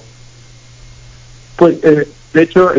Pues, 1.55 1.77
eh, 1.83 2.05
de 2.33 2.41
hecho, 2.41 2.71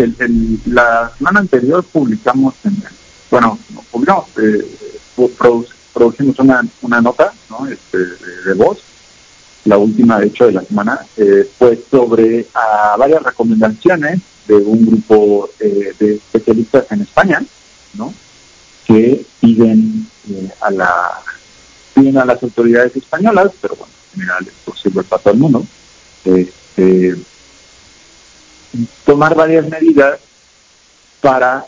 la 0.67 1.13
semana 1.17 1.41
anterior 1.41 1.85
publicamos, 1.85 2.55
en, 2.65 2.83
bueno, 3.31 3.59
publicamos, 3.91 4.27
eh, 4.43 4.65
producimos 5.93 6.39
una, 6.41 6.63
una 6.83 7.01
nota 7.01 7.33
¿no? 7.49 7.67
este, 7.69 7.99
de, 7.99 8.55
voz, 8.55 8.79
la 9.65 9.79
última, 9.79 10.19
de 10.19 10.27
hecho, 10.27 10.47
de 10.47 10.53
la 10.53 10.63
semana, 10.63 11.01
eh, 11.17 11.49
fue 11.59 11.79
sobre 11.91 12.47
varias 12.99 13.23
recomendaciones 13.23 14.21
de 14.47 14.55
un 14.55 14.85
grupo 14.85 15.49
eh, 15.59 15.93
de 15.99 16.15
especialistas 16.15 16.87
en 16.91 17.03
España, 17.03 17.43
¿no? 17.95 18.13
Que 18.87 19.25
piden 19.41 20.07
eh, 20.31 20.51
a 20.61 20.71
la 20.71 21.21
piden 21.95 22.19
a 22.19 22.25
las 22.25 22.43
autoridades 22.43 22.95
españolas, 22.97 23.53
pero 23.61 23.77
bueno, 23.77 23.93
en 24.15 24.21
general 24.21 24.47
es 24.47 24.55
posible 24.65 25.03
para 25.05 25.23
todo 25.23 25.35
el 25.35 25.41
mundo, 25.41 25.67
este, 26.25 27.15
tomar 29.05 29.35
varias 29.35 29.69
medidas 29.69 30.19
para 31.21 31.65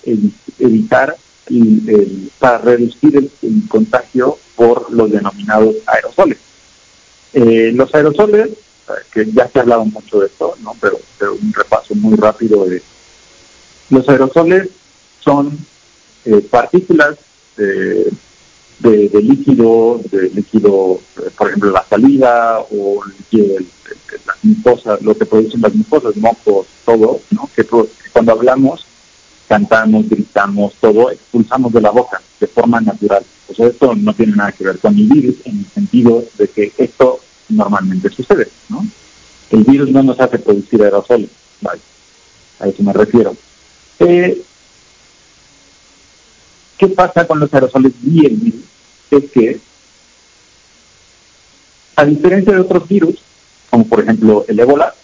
evitar 0.58 1.16
el, 1.46 2.30
para 2.38 2.58
reducir 2.58 3.16
el, 3.16 3.68
contagio 3.68 4.38
por 4.54 4.92
los 4.92 5.10
denominados 5.10 5.76
aerosoles. 5.86 6.38
Eh, 7.38 7.70
los 7.74 7.94
aerosoles 7.94 8.48
que 9.12 9.30
ya 9.30 9.46
se 9.46 9.58
ha 9.58 9.62
hablado 9.62 9.84
mucho 9.84 10.20
de 10.20 10.26
esto, 10.26 10.54
¿no? 10.62 10.74
pero, 10.80 10.98
un 11.38 11.52
repaso 11.52 11.94
muy 11.94 12.16
rápido 12.16 12.64
de 12.64 12.80
los 13.90 14.08
aerosoles 14.08 14.70
son 15.20 15.58
eh, 16.24 16.40
partículas 16.50 17.18
de, 17.58 18.10
de, 18.78 19.22
líquido, 19.22 20.00
de 20.10 20.30
líquido, 20.30 20.98
por 21.36 21.48
ejemplo, 21.48 21.72
la 21.72 21.84
salida 21.84 22.60
o 22.70 23.04
líquido 23.04 23.58
las 24.26 24.42
mucosas, 24.42 25.02
lo 25.02 25.14
que 25.14 25.26
producen 25.26 25.60
las 25.60 25.74
mucosas, 25.74 26.16
mocos, 26.16 26.66
todo, 26.86 27.20
¿no? 27.32 27.50
que, 27.54 27.66
cuando 28.14 28.32
hablamos, 28.32 28.86
cantamos, 29.46 30.08
gritamos, 30.08 30.72
todo, 30.80 31.10
expulsamos 31.10 31.70
de 31.70 31.82
la 31.82 31.90
boca 31.90 32.22
de 32.40 32.46
forma 32.46 32.80
natural. 32.80 33.22
O 33.48 33.54
sea, 33.54 33.66
esto 33.66 33.94
no 33.94 34.14
tiene 34.14 34.36
nada 34.36 34.52
que 34.52 34.64
ver 34.64 34.78
con 34.78 34.96
el 34.96 35.06
virus 35.06 35.36
en 35.44 35.58
el 35.58 35.66
sentido 35.66 36.24
de 36.38 36.48
que 36.48 36.72
esto 36.78 37.20
normalmente 37.48 38.10
sucede, 38.10 38.48
¿no? 38.68 38.86
El 39.50 39.64
virus 39.64 39.90
no 39.90 40.02
nos 40.02 40.18
hace 40.20 40.38
producir 40.38 40.82
aerosoles, 40.82 41.30
vale, 41.60 41.80
a 42.60 42.68
eso 42.68 42.82
me 42.82 42.92
refiero. 42.92 43.36
Eh, 44.00 44.42
¿Qué 46.78 46.88
pasa 46.88 47.26
con 47.26 47.40
los 47.40 47.52
aerosoles 47.54 47.92
y 48.04 48.26
el 48.26 48.36
virus? 48.36 48.64
Es 49.10 49.30
que, 49.30 49.60
a 51.94 52.04
diferencia 52.04 52.52
de 52.52 52.60
otros 52.60 52.86
virus, 52.86 53.16
como 53.70 53.86
por 53.86 54.00
ejemplo 54.00 54.44
el 54.48 54.60
ébola, 54.60 54.94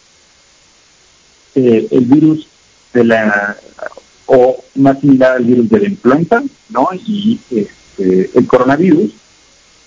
eh, 1.54 1.87
el 1.90 2.04
virus 2.04 2.46
de 2.92 3.04
la, 3.04 3.56
o 4.26 4.62
más 4.75 5.00
similar 5.00 5.37
al 5.37 5.44
virus 5.44 5.70
de 5.70 5.80
la 5.80 5.88
influenza, 5.88 6.42
¿no? 6.68 6.88
Y 7.06 7.40
este, 7.50 8.30
el 8.34 8.46
coronavirus, 8.46 9.12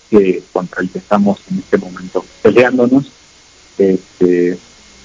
que 0.09 0.43
contra 0.51 0.81
el 0.81 0.89
que 0.89 0.99
estamos 0.99 1.39
en 1.51 1.59
este 1.59 1.77
momento 1.77 2.25
peleándonos, 2.41 3.11
este, 3.77 4.57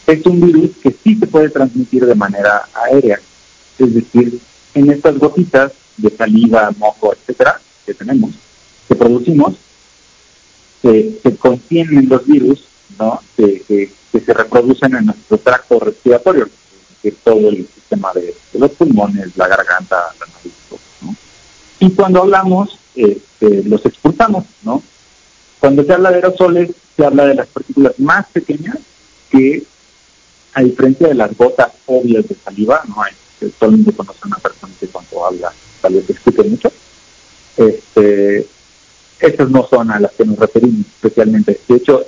es 0.07 0.27
un 0.27 0.41
virus 0.41 0.71
que 0.83 0.95
sí 1.05 1.17
se 1.17 1.27
puede 1.27 1.51
transmitir 1.51 2.05
de 2.05 2.15
manera 2.15 2.69
aérea, 2.75 3.21
es 3.79 3.95
decir, 3.95 4.41
en 4.75 4.91
estas 4.91 5.19
gotitas 5.19 5.73
de 5.97 6.11
saliva, 6.11 6.71
moco, 6.79 7.13
etcétera, 7.13 7.61
que 7.87 7.95
tenemos, 7.95 8.33
que 8.89 8.95
producimos, 8.95 9.55
se 10.83 11.37
contienen 11.39 12.09
los 12.09 12.27
virus, 12.27 12.65
¿no? 12.99 13.21
Que, 13.37 13.91
se 14.13 14.35
reproducen 14.35 14.95
en 14.97 15.07
nuestro 15.07 15.39
tracto 15.39 15.79
respiratorio, 15.79 16.49
que 17.01 17.11
es 17.11 17.17
todo 17.23 17.49
el 17.49 17.67
sistema 17.69 18.13
de, 18.13 18.35
los 18.55 18.71
pulmones, 18.73 19.37
la 19.37 19.47
garganta, 19.47 19.97
la 20.19 20.27
nariz, 20.27 20.53
¿no? 21.01 21.15
Y 21.79 21.91
cuando 21.91 22.23
hablamos, 22.23 22.79
este, 22.95 23.63
los 23.65 23.85
expulsamos, 23.87 24.45
¿no? 24.63 24.83
Cuando 25.61 25.85
se 25.85 25.93
habla 25.93 26.11
de 26.11 26.17
aerosoles, 26.17 26.71
se 26.97 27.05
habla 27.05 27.27
de 27.27 27.35
las 27.35 27.47
partículas 27.47 27.99
más 27.99 28.27
pequeñas 28.29 28.79
que, 29.31 29.63
a 30.55 30.63
diferencia 30.63 31.09
de 31.09 31.15
las 31.15 31.37
gotas 31.37 31.71
obvias 31.87 32.27
de 32.27 32.35
saliva, 32.35 32.83
no 32.89 33.03
hay, 33.03 33.13
todo 33.59 33.71
el 33.71 33.77
mundo 33.77 33.93
conoce 33.93 34.19
a 34.23 34.27
una 34.27 34.39
persona 34.39 34.73
que 34.81 34.87
cuando 34.87 35.27
habla 35.27 35.53
tal 35.83 35.95
vez 35.95 36.09
escuche 36.09 36.43
mucho, 36.45 36.73
este, 37.59 38.47
esas 39.21 39.51
no 39.51 39.67
son 39.69 39.91
a 39.91 40.01
las 40.01 40.13
que 40.13 40.25
nos 40.25 40.39
referimos 40.39 40.87
especialmente. 40.87 41.61
De 41.69 41.77
hecho, 41.77 42.05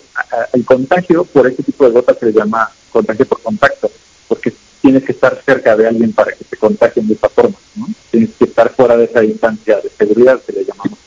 el 0.55 0.65
contagio 0.65 1.25
por 1.25 1.47
este 1.47 1.63
tipo 1.63 1.85
de 1.85 1.91
gotas 1.91 2.19
se 2.19 2.27
le 2.27 2.33
llama 2.33 2.71
contagio 2.91 3.27
por 3.27 3.43
contacto, 3.43 3.91
porque 4.29 4.53
tienes 4.81 5.05
que 5.05 5.13
estar 5.13 5.41
cerca 5.45 5.77
de 5.77 5.89
alguien 5.89 6.13
para 6.13 6.33
que 6.33 6.45
te 6.45 6.57
contagien 6.57 7.07
de 7.07 7.15
esa 7.15 7.29
forma, 7.29 7.57
¿no? 7.77 7.87
Tienes 8.11 8.31
que 8.39 8.45
estar 8.45 8.71
fuera 8.75 8.97
de 8.97 9.05
esa 9.05 9.21
distancia 9.21 9.79
de 9.81 9.91
seguridad 9.91 10.41
que 10.43 10.53
le 10.53 10.65
llamamos 10.65 10.99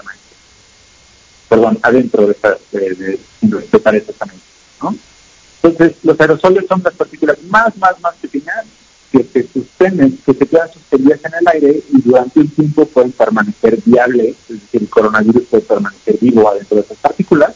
perdón, 1.47 1.79
adentro 1.81 2.25
de, 2.25 2.31
esta, 2.31 2.57
de, 2.71 3.19
respetar 3.41 4.01
también, 4.17 4.41
¿no? 4.81 4.95
Entonces, 5.61 5.97
los 6.03 6.19
aerosoles 6.19 6.65
son 6.67 6.81
las 6.83 6.93
partículas 6.93 7.37
más, 7.43 7.75
más, 7.77 7.99
más 8.01 8.15
pequeñas 8.15 8.65
que 9.11 9.23
se 9.23 9.47
suspenden, 9.47 10.17
que 10.25 10.33
se 10.33 10.45
quedan 10.45 10.71
suspendidas 10.71 11.19
en 11.25 11.31
el 11.39 11.47
aire 11.47 11.83
y 11.91 12.01
durante 12.01 12.39
un 12.41 12.47
tiempo 12.49 12.85
pueden 12.85 13.11
permanecer 13.11 13.79
viables, 13.85 14.35
es 14.49 14.61
decir, 14.61 14.81
el 14.81 14.89
coronavirus 14.89 15.43
puede 15.43 15.63
permanecer 15.63 16.17
vivo 16.19 16.49
adentro 16.49 16.75
de 16.77 16.81
esas 16.83 16.97
partículas. 16.97 17.53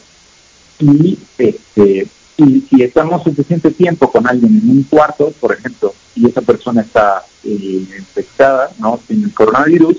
Y, 0.80 1.20
este, 1.38 2.08
y 2.38 2.62
si 2.62 2.84
estamos 2.84 3.24
suficiente 3.24 3.72
tiempo 3.72 4.10
con 4.10 4.26
alguien 4.26 4.62
en 4.64 4.70
un 4.70 4.84
cuarto, 4.84 5.34
por 5.40 5.52
ejemplo, 5.52 5.94
y 6.16 6.28
esa 6.28 6.42
persona 6.42 6.82
está 6.82 7.26
eh, 7.44 7.86
infectada, 7.98 8.72
¿no? 8.80 9.00
Sin 9.08 9.26
el 9.26 9.34
coronavirus, 9.34 9.98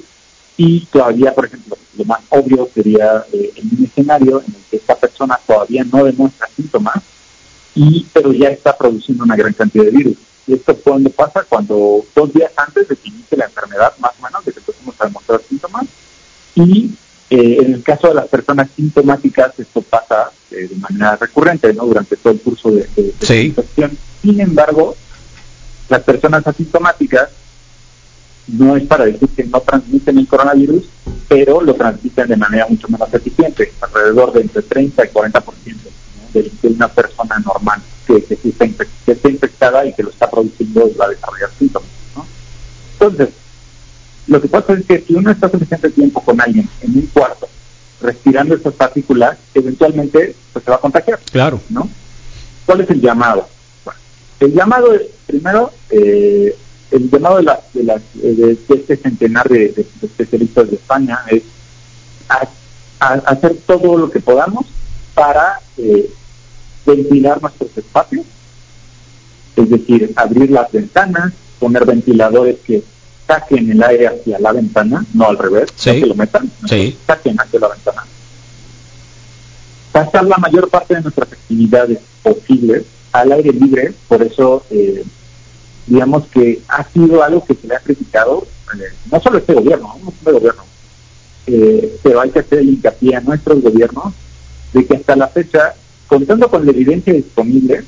y 0.63 0.81
todavía, 0.93 1.35
por 1.35 1.47
ejemplo, 1.47 1.75
lo 1.97 2.05
más 2.05 2.21
obvio 2.29 2.69
sería 2.75 3.25
eh, 3.33 3.51
en 3.57 3.79
un 3.79 3.85
escenario 3.87 4.43
en 4.47 4.55
el 4.55 4.61
que 4.71 4.77
esta 4.77 4.95
persona 4.95 5.41
todavía 5.47 5.83
no 5.91 6.05
demuestra 6.05 6.51
síntomas, 6.55 7.03
y 7.75 8.07
pero 8.13 8.31
ya 8.31 8.51
está 8.51 8.77
produciendo 8.77 9.25
una 9.25 9.37
gran 9.37 9.55
cantidad 9.55 9.85
de 9.85 9.91
virus. 9.91 10.19
Y 10.47 10.53
esto 10.53 10.77
cuando 10.77 11.09
pasa 11.09 11.47
cuando 11.49 12.05
dos 12.15 12.35
días 12.35 12.53
antes 12.57 12.87
de 12.89 12.95
que 12.95 13.09
inicie 13.09 13.39
la 13.39 13.47
enfermedad, 13.47 13.95
más 14.01 14.13
o 14.21 14.23
menos, 14.23 14.45
de 14.45 14.53
que 14.53 14.59
empecemos 14.59 14.95
a 14.99 15.05
demostrar 15.07 15.41
síntomas, 15.49 15.87
y 16.55 16.91
eh, 17.31 17.57
en 17.61 17.73
el 17.73 17.83
caso 17.83 18.09
de 18.09 18.15
las 18.17 18.29
personas 18.29 18.69
sintomáticas, 18.77 19.59
esto 19.59 19.81
pasa 19.81 20.31
eh, 20.51 20.69
de 20.69 20.77
manera 20.77 21.17
recurrente, 21.17 21.73
¿no? 21.73 21.87
Durante 21.87 22.17
todo 22.17 22.35
el 22.35 22.41
curso 22.43 22.71
de, 22.71 22.87
la 22.97 23.35
infección. 23.35 23.97
Sin 24.21 24.39
embargo, 24.39 24.95
las 25.89 26.03
personas 26.03 26.47
asintomáticas 26.47 27.31
no 28.49 28.77
es 28.77 28.85
para 28.85 29.05
decir 29.05 29.29
que 29.29 29.45
no 29.45 29.61
transmiten 29.61 30.19
el 30.19 30.27
coronavirus, 30.27 30.85
pero 31.29 31.61
lo 31.61 31.75
transmiten 31.75 32.29
de 32.29 32.37
manera 32.37 32.67
mucho 32.69 32.89
menos 32.89 33.13
eficiente, 33.15 33.73
alrededor 33.81 34.33
de 34.33 34.41
entre 34.43 34.63
30 34.63 35.05
y 35.05 35.09
40% 35.09 35.43
de, 36.33 36.51
una 36.69 36.89
persona 36.89 37.39
normal 37.39 37.81
que, 38.07 38.23
que, 38.23 38.37
está 39.07 39.29
infectada 39.29 39.85
y 39.87 39.93
que 39.93 40.03
lo 40.03 40.11
está 40.11 40.31
produciendo 40.31 40.89
y 40.89 40.95
va 40.95 41.07
a 41.07 41.11
desarrollar 41.11 41.51
síntomas. 41.59 41.89
Entonces, 42.93 43.31
lo 44.27 44.41
que 44.41 44.49
pasa 44.49 44.75
es 44.75 44.87
que 44.87 45.01
si 45.01 45.15
uno 45.15 45.31
está 45.31 45.49
suficiente 45.49 45.91
tiempo 45.91 46.21
con 46.23 46.41
alguien 46.41 46.69
en 46.83 46.97
un 46.97 47.07
cuarto 47.07 47.49
respirando 48.01 48.55
estas 48.55 48.75
partículas, 48.75 49.37
eventualmente 49.55 50.35
pues, 50.53 50.65
se 50.65 50.71
va 50.71 50.77
a 50.77 50.81
contagiar. 50.81 51.19
Claro. 51.31 51.61
¿no? 51.69 51.89
¿Cuál 52.67 52.83
es 52.83 52.91
el 52.91 53.01
llamado? 53.01 53.49
Bueno, 53.85 54.01
el 54.41 54.53
llamado 54.53 54.95
es, 54.95 55.03
primero, 55.27 55.73
eh, 55.91 56.57
el 56.91 57.11
llamado 57.11 57.37
de, 57.37 57.43
la, 57.45 57.61
de, 57.73 58.01
de, 58.15 58.59
este 58.69 58.97
centenar 58.97 59.49
de, 59.49 59.87
especialistas 60.03 60.71
de 60.71 60.77
España 60.77 61.21
es 61.29 61.43
hacer 62.99 63.57
todo 63.67 63.97
lo 63.97 64.11
que 64.11 64.21
podamos 64.21 64.67
para 65.15 65.61
eh, 65.77 66.11
ventilar 66.85 67.41
nuestros 67.41 67.77
espacios, 67.77 68.27
es 69.57 69.71
decir, 69.71 70.13
abrir 70.17 70.51
las 70.51 70.71
ventanas, 70.71 71.33
poner 71.59 71.85
ventiladores 71.85 72.59
que 72.61 72.83
saquen 73.27 73.71
el 73.71 73.83
aire 73.83 74.09
hacia 74.09 74.39
la 74.39 74.53
ventana, 74.53 75.05
no 75.15 75.27
al 75.27 75.39
revés, 75.39 75.71
no 75.87 75.93
que 75.93 76.07
lo 76.07 76.15
metan, 76.15 76.51
saquen 77.07 77.41
hacia 77.41 77.61
la 77.61 77.69
ventana. 77.69 78.05
Pasar 79.93 80.25
la 80.25 80.39
mayor 80.39 80.69
parte 80.69 80.95
de 80.95 81.03
nuestras 81.03 81.33
actividades 81.33 81.99
posibles 82.23 82.85
al 83.13 83.33
aire 83.33 83.53
libre, 83.53 83.93
por 84.09 84.23
eso 84.23 84.65
eh, 84.71 85.05
digamos 85.87 86.27
que 86.29 86.61
ha 86.69 86.85
sido 86.91 87.23
algo 87.23 87.45
que 87.45 87.55
se 87.55 87.67
le 87.67 87.75
ha 87.77 87.81
criticado, 87.81 88.47
eh, 88.75 88.85
no 89.11 89.21
solo 89.21 89.39
este 89.39 89.55
gobierno, 89.55 89.97
no 90.05 90.13
solo 90.23 90.31
el 90.37 90.43
gobierno, 90.43 90.63
eh, 91.47 91.99
pero 92.03 92.21
hay 92.21 92.31
que 92.31 92.39
hacer 92.41 92.59
el 92.61 92.69
hincapié 92.71 93.17
a 93.17 93.21
nuestros 93.21 93.61
gobiernos 93.63 94.13
de 94.73 94.87
que 94.87 94.95
hasta 94.97 95.17
la 95.17 95.29
fecha, 95.29 95.75
contando 96.07 96.49
con 96.49 96.65
la 96.65 96.71
evidencia 96.71 97.13
disponible, 97.13 97.83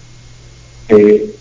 eh, 0.88 1.34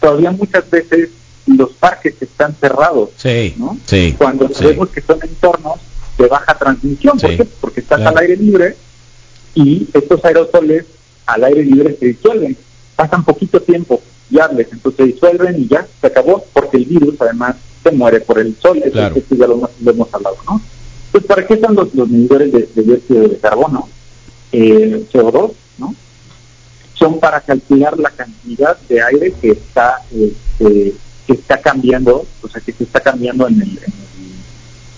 todavía 0.00 0.30
muchas 0.32 0.68
veces 0.70 1.10
los 1.46 1.70
parques 1.72 2.14
están 2.20 2.54
cerrados, 2.60 3.10
Sí, 3.16 3.54
¿no? 3.56 3.78
sí, 3.86 4.14
Cuando 4.18 4.48
sí. 4.48 4.54
sabemos 4.54 4.88
que 4.90 5.00
son 5.00 5.18
entornos 5.22 5.80
de 6.18 6.26
baja 6.26 6.58
transmisión, 6.58 7.18
¿por 7.18 7.30
Sí, 7.30 7.36
qué? 7.36 7.44
Porque 7.60 7.80
estás 7.80 7.98
claro. 8.00 8.16
al 8.18 8.22
aire 8.24 8.36
libre 8.36 8.76
y 9.54 9.86
estos 9.94 10.22
aerosoles 10.24 10.84
al 11.26 11.44
aire 11.44 11.64
libre 11.64 11.96
se 11.98 12.06
disuelven, 12.06 12.56
pasan 12.94 13.24
poquito 13.24 13.60
tiempo 13.60 14.00
viables, 14.28 14.68
entonces 14.72 15.06
se 15.06 15.12
disuelven 15.12 15.62
y 15.62 15.68
ya 15.68 15.86
se 16.00 16.06
acabó, 16.06 16.44
porque 16.52 16.76
el 16.78 16.84
virus 16.86 17.14
además 17.20 17.56
se 17.82 17.90
muere 17.92 18.20
por 18.20 18.38
el 18.38 18.56
sol, 18.60 18.78
eso, 18.78 18.90
Claro. 18.92 19.16
ya 19.30 19.46
lo, 19.46 19.54
hemos- 19.54 19.70
lo 19.80 19.90
hemos 19.92 20.12
hablado, 20.14 20.36
¿no? 20.46 20.60
Entonces, 21.06 21.28
¿para 21.28 21.46
qué 21.46 21.58
son 21.58 21.74
los, 21.76 21.94
los 21.94 22.08
medidores 22.08 22.52
de, 22.52 22.68
de 22.74 22.82
dióxido 22.82 23.28
de 23.28 23.38
carbono? 23.38 23.88
Eh, 24.52 25.04
CO2, 25.12 25.52
¿no? 25.78 25.94
Son 26.94 27.20
para 27.20 27.40
calcular 27.40 27.98
la 27.98 28.10
cantidad 28.10 28.76
de 28.88 29.02
aire 29.02 29.32
que 29.40 29.50
está 29.50 30.00
este, 30.12 30.94
que 31.26 31.32
está 31.32 31.58
cambiando, 31.60 32.24
o 32.42 32.48
sea, 32.48 32.60
que 32.60 32.72
se 32.72 32.84
está 32.84 33.00
cambiando 33.00 33.46
en 33.48 33.54
el, 33.62 33.68
en 33.70 33.92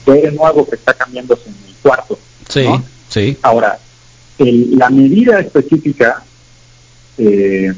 el 0.06 0.12
aire 0.14 0.32
nuevo 0.32 0.68
que 0.68 0.76
está 0.76 0.92
cambiándose 0.94 1.48
en 1.48 1.54
el 1.68 1.74
cuarto. 1.82 2.18
Sí, 2.48 2.64
¿no? 2.64 2.84
sí. 3.08 3.36
Ahora, 3.42 3.78
el- 4.38 4.76
la 4.78 4.90
medida 4.90 5.40
específica 5.40 6.22
eh, 7.16 7.72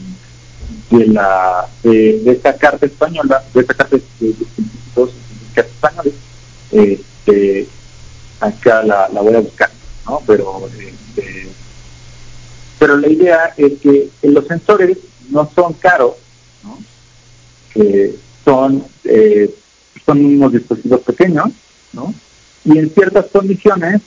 de 0.90 1.06
la 1.06 1.66
de, 1.82 2.22
esta 2.30 2.56
carta 2.56 2.86
española, 2.86 3.42
de 3.54 3.60
esta 3.60 3.74
carta 3.74 3.96
de, 3.96 4.02
de 4.26 4.34
científicas 4.34 5.66
españoles, 5.66 6.14
este, 6.72 7.66
acá 8.40 8.82
la, 8.82 9.08
la 9.08 9.20
voy 9.20 9.34
a 9.34 9.40
buscar, 9.40 9.70
¿no? 10.06 10.22
Pero 10.26 10.68
este, 10.68 11.48
pero 12.78 12.96
la 12.96 13.08
idea 13.08 13.54
es 13.56 13.78
que 13.80 14.08
los 14.22 14.46
sensores 14.46 14.98
no 15.30 15.50
son 15.54 15.74
caros, 15.74 16.14
¿no? 16.64 16.78
Que 17.72 18.14
son 18.44 18.84
eh, 19.04 19.54
son 20.04 20.24
unos 20.24 20.52
dispositivos 20.52 21.00
pequeños, 21.00 21.50
¿no? 21.92 22.14
Y 22.64 22.78
en 22.78 22.90
ciertas 22.90 23.26
condiciones 23.26 24.00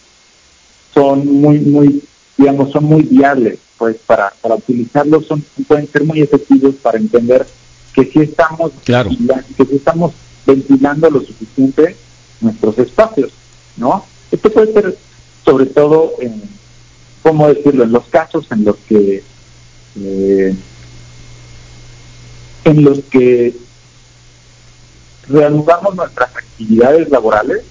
son 0.94 1.26
muy, 1.26 1.60
muy, 1.60 2.04
digamos, 2.38 2.72
son 2.72 2.86
muy 2.86 3.04
viables, 3.04 3.60
pues 3.84 3.98
para, 4.06 4.32
para 4.42 4.56
utilizarlos 4.56 5.26
son, 5.26 5.44
pueden 5.68 5.92
ser 5.92 6.06
muy 6.06 6.22
efectivos 6.22 6.76
para 6.76 6.98
entender 6.98 7.46
que 7.94 8.06
si 8.06 8.20
estamos, 8.22 8.72
Claro. 8.86 9.10
que 9.58 9.66
si 9.66 9.76
estamos 9.76 10.14
ventilando 10.46 11.10
lo 11.10 11.20
suficiente 11.20 11.98
nuestros 12.40 12.80
espacios, 12.80 13.34
¿no? 13.76 14.06
Esto 14.32 14.50
puede 14.54 14.72
ser 14.72 14.98
sobre 15.44 15.66
todo 15.66 16.14
en, 16.22 16.44
¿cómo 17.24 17.50
decirlo?, 17.50 17.84
en 17.84 17.92
los 17.92 18.06
casos 18.06 18.50
en 18.54 18.64
los 18.64 18.78
que 18.88 19.22
eh, 20.00 20.56
en 22.64 22.84
los 22.86 23.00
que 23.12 23.54
reanudamos 25.28 25.94
nuestras 25.94 26.34
actividades 26.38 27.10
laborales, 27.10 27.64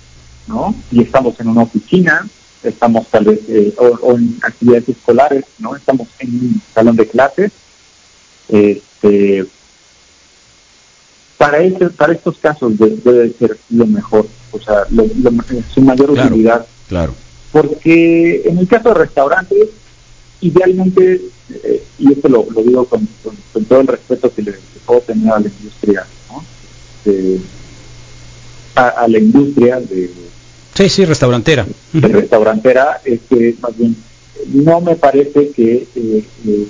¿no? 0.47 0.75
Y 0.91 1.01
estamos 1.01 1.41
en 1.41 1.49
una 1.49 1.63
oficina, 1.63 2.29
estamos 2.63 3.07
tal 3.09 3.25
vez, 3.25 3.41
eh, 3.49 3.75
o, 3.79 3.87
o 4.03 4.17
en 4.17 4.39
actividades 4.43 4.89
escolares, 4.89 5.45
¿no? 5.59 5.75
Estamos 5.77 6.09
en 6.19 6.29
un 6.35 6.63
salón 6.75 6.97
de 6.97 7.07
clases. 7.09 7.53
Este, 8.49 9.47
para, 11.39 11.59
este, 11.63 11.89
para 11.91 12.13
estos 12.13 12.39
casos 12.39 12.79
de- 12.79 12.97
debe 13.05 13.33
ser 13.39 13.59
lo 13.71 13.87
mejor, 13.87 14.27
o 14.53 14.61
sea, 14.61 14.87
lo, 14.91 15.05
lo- 15.23 15.33
su 15.75 15.81
mayor 15.81 16.13
Claro. 16.13 16.29
utilidad 16.29 16.67
Claro. 16.89 17.15
porque 17.51 18.43
en 18.45 18.59
el 18.59 18.69
caso 18.69 18.91
de 18.91 18.95
restaurantes, 18.95 19.69
idealmente, 20.41 21.23
eh, 21.65 21.83
y 21.99 22.13
esto 22.13 22.29
lo, 22.29 22.47
lo 22.51 22.63
digo 22.63 22.85
con, 22.87 23.09
con- 23.23 23.37
con 23.53 23.65
todo 23.65 23.81
el 23.81 23.87
respeto 23.89 24.33
que 24.35 24.43
le, 24.43 24.53
que 24.53 24.59
puedo 24.87 25.01
tener 25.01 25.33
a 25.33 25.41
la 25.41 25.49
industria, 25.49 26.07
¿no? 26.31 26.45
A, 28.75 28.89
a 28.89 29.09
la 29.09 29.19
industria 29.19 29.81
de, 29.81 30.11
Sí, 30.75 30.89
sí, 30.89 31.05
restaurantera. 31.05 31.67
de 31.93 32.09
restaurantera, 32.09 33.01
es 33.05 33.21
que 33.29 33.55
más 33.61 33.77
bien 33.77 33.97
no 34.49 34.81
me 34.81 34.97
parece 34.97 35.51
que, 35.51 35.87
eh, 35.95 36.25
eh, 36.47 36.67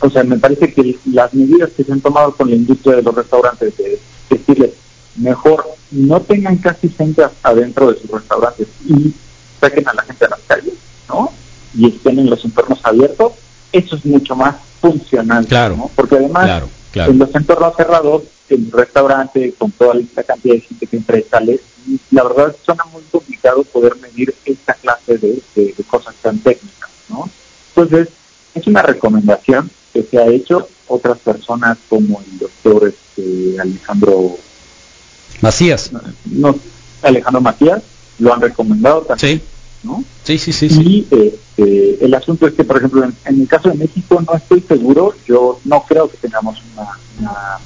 o 0.00 0.10
sea, 0.10 0.24
me 0.24 0.38
parece 0.38 0.72
que 0.72 0.96
las 1.12 1.32
medidas 1.32 1.70
que 1.76 1.84
se 1.84 1.92
han 1.92 2.00
tomado 2.00 2.32
con 2.32 2.50
la 2.50 2.56
industria 2.56 2.96
de 2.96 3.02
los 3.02 3.14
restaurantes, 3.14 3.76
de 3.76 3.98
decirles, 4.28 4.70
mejor 5.16 5.64
no 5.90 6.20
tengan 6.20 6.56
casi 6.56 6.88
gente 6.88 7.22
adentro 7.42 7.92
de 7.92 8.00
sus 8.00 8.10
restaurantes 8.10 8.66
y 8.86 9.14
saquen 9.60 9.88
a 9.88 9.94
la 9.94 10.02
gente 10.02 10.24
a 10.24 10.28
las 10.30 10.40
calles, 10.46 10.74
¿no? 11.08 11.30
Y 11.74 11.88
estén 11.88 12.18
en 12.18 12.28
los 12.28 12.44
entornos 12.44 12.80
abiertos, 12.82 13.32
eso 13.72 13.96
es 13.96 14.04
mucho 14.04 14.34
más 14.36 14.56
funcional, 14.80 15.46
Claro, 15.46 15.76
¿no? 15.76 15.90
Porque 15.94 16.16
además, 16.16 16.44
Claro, 16.44 16.68
claro. 16.92 17.12
en 17.12 17.18
los 17.18 17.34
entornos 17.34 17.76
cerrados, 17.76 18.22
un 18.50 18.70
restaurante, 18.72 19.54
con 19.56 19.70
toda 19.72 19.94
la 19.94 20.22
cantidad 20.22 20.54
de 20.54 20.60
gente 20.60 20.86
que 20.86 20.96
entra 20.96 21.18
y 21.18 21.22
sale, 21.22 21.60
la 22.10 22.24
verdad 22.24 22.56
suena 22.64 22.84
muy 22.86 23.02
complicado 23.10 23.62
poder 23.64 23.96
medir 23.96 24.34
esta 24.44 24.74
clase 24.74 25.18
de, 25.18 25.40
de- 25.54 25.74
de 25.76 25.84
cosas 25.84 26.14
tan 26.22 26.38
técnicas, 26.38 26.90
¿no? 27.08 27.28
Entonces, 27.74 28.08
es 28.54 28.66
una 28.66 28.82
recomendación 28.82 29.70
que 29.92 30.02
se 30.02 30.18
ha 30.18 30.26
hecho 30.26 30.68
otras 30.88 31.18
personas 31.18 31.78
como 31.88 32.20
el 32.20 32.38
doctor 32.38 32.88
este, 32.88 33.60
Alejandro 33.60 34.36
Macías. 35.40 35.90
no, 36.24 36.56
Alejandro 37.02 37.40
Matías 37.40 37.82
lo 38.18 38.32
han 38.32 38.40
recomendado 38.40 39.02
también, 39.02 39.38
Sí, 39.40 39.44
¿no? 39.82 40.02
sí, 40.24 40.38
sí, 40.38 40.52
sí. 40.52 40.66
Y 40.70 41.06
este, 41.10 42.04
el 42.04 42.14
asunto 42.14 42.46
es 42.46 42.54
que, 42.54 42.64
por 42.64 42.78
ejemplo, 42.78 43.04
en, 43.04 43.14
en 43.26 43.42
el 43.42 43.48
caso 43.48 43.68
de 43.68 43.74
México 43.76 44.22
no 44.26 44.34
estoy 44.36 44.62
seguro, 44.62 45.14
yo 45.26 45.60
no 45.64 45.84
creo 45.86 46.08
que 46.10 46.16
tengamos 46.16 46.58
una, 46.72 46.88
una, 47.20 47.58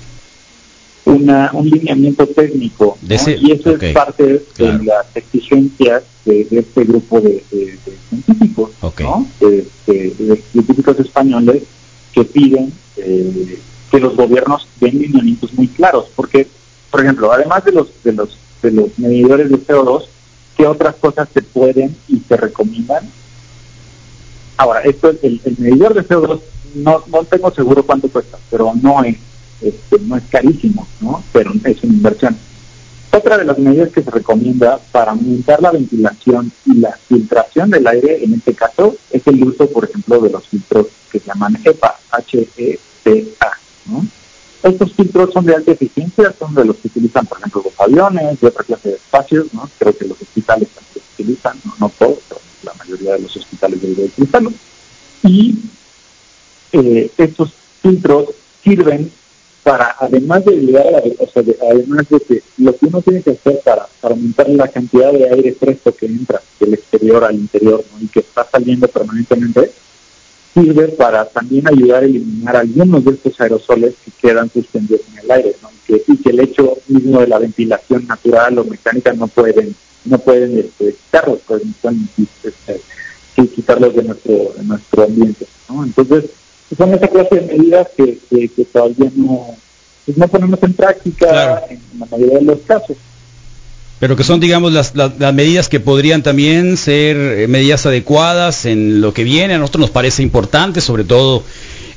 una- 1.05 1.51
un 1.53 1.69
lineamiento 1.69 2.27
técnico, 2.27 2.99
¿no? 3.17 3.39
Y 3.43 3.53
eso 3.53 3.71
es 3.71 3.79
parte 3.95 4.25
de 4.25 4.41
las 4.85 5.07
exigencias 5.17 6.03
de, 6.25 6.45
de 6.45 6.59
este 6.61 6.85
grupo 6.85 7.21
de, 7.21 7.43
de- 7.51 7.79
de 7.85 7.93
científicos, 8.09 8.71
científicos 10.53 10.99
españoles 11.01 11.63
que 12.13 12.25
piden 12.25 12.73
eh, 12.97 13.59
que 13.91 13.99
los 14.01 14.15
gobiernos 14.17 14.67
den 14.81 14.99
lineamientos 14.99 15.53
muy 15.55 15.69
claros, 15.69 16.07
porque, 16.15 16.47
por 16.91 17.01
ejemplo, 17.03 17.33
además 17.33 17.65
de 17.65 17.73
los 17.73 17.89
de 18.05 18.13
los 18.13 18.37
de 18.63 18.71
los 18.73 18.99
medidores 18.99 19.49
de 19.51 19.57
CO2, 19.59 20.05
¿qué 20.57 20.67
otras 20.67 20.95
cosas 20.97 21.29
se 21.33 21.41
pueden 21.43 21.97
y 22.09 22.19
se 22.29 22.37
recomiendan? 22.37 23.09
Ahora, 24.59 24.81
esto 24.83 25.11
el, 25.23 25.41
el 25.45 25.57
medidor 25.59 25.95
de 25.95 26.03
CO2 26.07 26.41
no, 26.75 27.03
no 27.11 27.25
tengo 27.25 27.51
seguro 27.53 27.83
cuánto 27.85 28.09
cuesta, 28.09 28.39
pero 28.51 28.73
no 28.83 29.03
es 29.03 29.17
este, 29.61 29.99
no 30.01 30.17
es 30.17 30.23
carísimo, 30.31 30.87
¿no? 31.01 31.23
Pero 31.33 31.53
es 31.65 31.83
una 31.83 31.95
inversión. 31.95 32.37
Otra 33.13 33.39
de 33.39 33.45
las 33.45 33.59
medidas 33.59 33.91
que 33.91 34.03
se 34.03 34.11
recomienda 34.11 34.79
para 34.93 35.11
aumentar 35.11 35.61
la 35.61 35.73
ventilación 35.73 36.53
y 36.65 36.75
la 36.75 36.93
filtración 37.09 37.71
del 37.71 37.87
aire, 37.87 38.25
en 38.25 38.35
este 38.35 38.55
caso, 38.55 38.95
es 39.11 39.27
el 39.27 39.43
uso, 39.43 39.69
por 39.69 39.85
ejemplo, 39.85 40.21
de 40.21 40.31
los 40.31 40.47
filtros 40.47 40.87
que 41.11 41.19
se 41.19 41.27
llaman 41.27 41.59
HEPA, 41.65 41.99
H-E-P-A, 42.13 43.51
¿no? 43.87 44.07
Estos 44.63 44.93
filtros 44.93 45.33
son 45.33 45.47
de 45.47 45.55
alta 45.55 45.73
eficiencia, 45.73 46.35
son 46.39 46.55
de 46.55 46.67
los 46.67 46.77
que 46.77 46.89
utilizan, 46.89 47.27
por 47.27 47.39
ejemplo, 47.39 47.63
los 47.65 47.81
aviones, 47.81 48.41
de 48.41 48.47
otra 48.47 48.63
clase 48.63 48.91
de 48.91 48.95
espacios, 48.97 49.53
¿no? 49.55 49.69
Creo 49.79 49.97
que 49.97 50.07
los 50.07 50.21
hospitales 50.21 50.69
también 50.69 50.95
los 50.95 51.05
utilizan, 51.15 51.57
no, 51.65 51.75
no 51.81 51.93
todos, 51.99 52.19
pero 52.29 52.41
la 52.63 52.75
mayoría 52.75 53.15
de 53.15 53.21
los 53.21 53.37
hospitales 53.37 53.81
deben 53.83 54.05
utilizarlos. 54.05 54.53
Y 55.25 55.59
eh, 56.73 57.11
estos 57.17 57.53
filtros 57.83 58.27
sirven 58.63 59.11
para, 59.63 59.95
además 59.99 60.45
de 60.45 60.53
llegar 60.57 60.87
a 60.95 61.03
o 61.19 61.27
sea, 61.31 61.43
de- 61.43 61.57
además 61.71 62.09
de 62.09 62.21
que 62.21 62.43
lo 62.59 62.75
que 62.77 62.87
uno 62.87 63.03
tiene 63.03 63.23
que 63.23 63.31
hacer 63.33 63.61
para, 63.65 63.87
para 64.01 64.15
aumentar 64.15 64.49
la 64.49 64.69
cantidad 64.69 65.13
de 65.13 65.29
aire 65.29 65.53
fresco 65.53 65.93
que 65.93 66.07
entra 66.07 66.41
del 66.59 66.75
exterior 66.75 67.25
al 67.25 67.35
interior 67.35 67.85
y 68.01 68.07
que 68.09 68.21
está 68.21 68.47
saliendo 68.51 68.89
permanentemente, 68.89 69.71
sirve 70.55 70.89
para 70.89 71.27
también 71.27 71.69
ayudar 71.69 72.03
a 72.03 72.07
eliminar 72.07 72.57
algunos 72.57 73.05
de 73.05 73.13
estos 73.13 73.41
aerosoles 73.41 73.95
que 74.05 74.11
quedan 74.29 74.51
suspendidos 74.51 75.03
en 75.13 75.19
el 75.25 75.31
aire, 75.31 75.55
¿no? 75.63 75.71
y, 75.71 75.87
que, 75.87 76.13
y 76.13 76.17
que 76.17 76.31
el 76.31 76.41
hecho 76.41 76.79
mismo 76.89 77.21
de 77.21 77.29
la 77.29 77.39
ventilación 77.39 78.07
natural 78.07 78.59
o 78.59 78.65
mecánica 78.65 79.13
no 79.13 79.29
pueden 79.29 79.75
no 80.03 80.19
pueden 80.19 80.59
este, 80.59 80.95
quitarlos, 80.95 81.41
pueden, 81.47 81.75
pueden, 81.75 82.09
este, 82.43 82.81
quitarlos 83.55 83.95
de 83.95 84.03
nuestro, 84.03 84.53
de 84.57 84.65
nuestro 84.65 85.05
ambiente. 85.05 85.47
¿no? 85.69 85.85
Entonces, 85.85 86.25
son 86.77 86.95
esa 86.95 87.09
clase 87.09 87.35
de 87.37 87.41
medidas 87.57 87.89
que, 87.97 88.19
que, 88.31 88.49
que 88.49 88.65
todavía 88.65 89.11
no, 89.17 89.47
pues 90.07 90.17
no 90.17 90.29
ponemos 90.29 90.63
en 90.63 90.73
práctica 90.75 91.29
Claro. 91.29 91.61
en 91.71 91.81
la 91.99 92.07
mayoría 92.07 92.39
de 92.39 92.45
los 92.45 92.59
casos. 92.67 92.97
Pero 93.99 94.17
que 94.17 94.25
son, 94.25 94.41
digamos, 94.41 94.73
las, 94.73 94.95
las, 94.97 95.19
las 95.19 95.35
medidas 95.35 95.69
que 95.69 95.79
podrían 95.79 96.23
también 96.23 96.79
ser 96.79 97.17
eh, 97.17 97.49
medidas 97.49 97.85
adecuadas 97.85 98.65
en 98.65 99.03
lo 99.03 99.13
que 99.13 99.25
viene. 99.25 99.55
A 99.55 99.59
nosotros 99.59 99.81
nos 99.83 99.91
parece 99.91 100.23
importante, 100.23 100.81
sobre 100.81 101.05
todo 101.05 101.43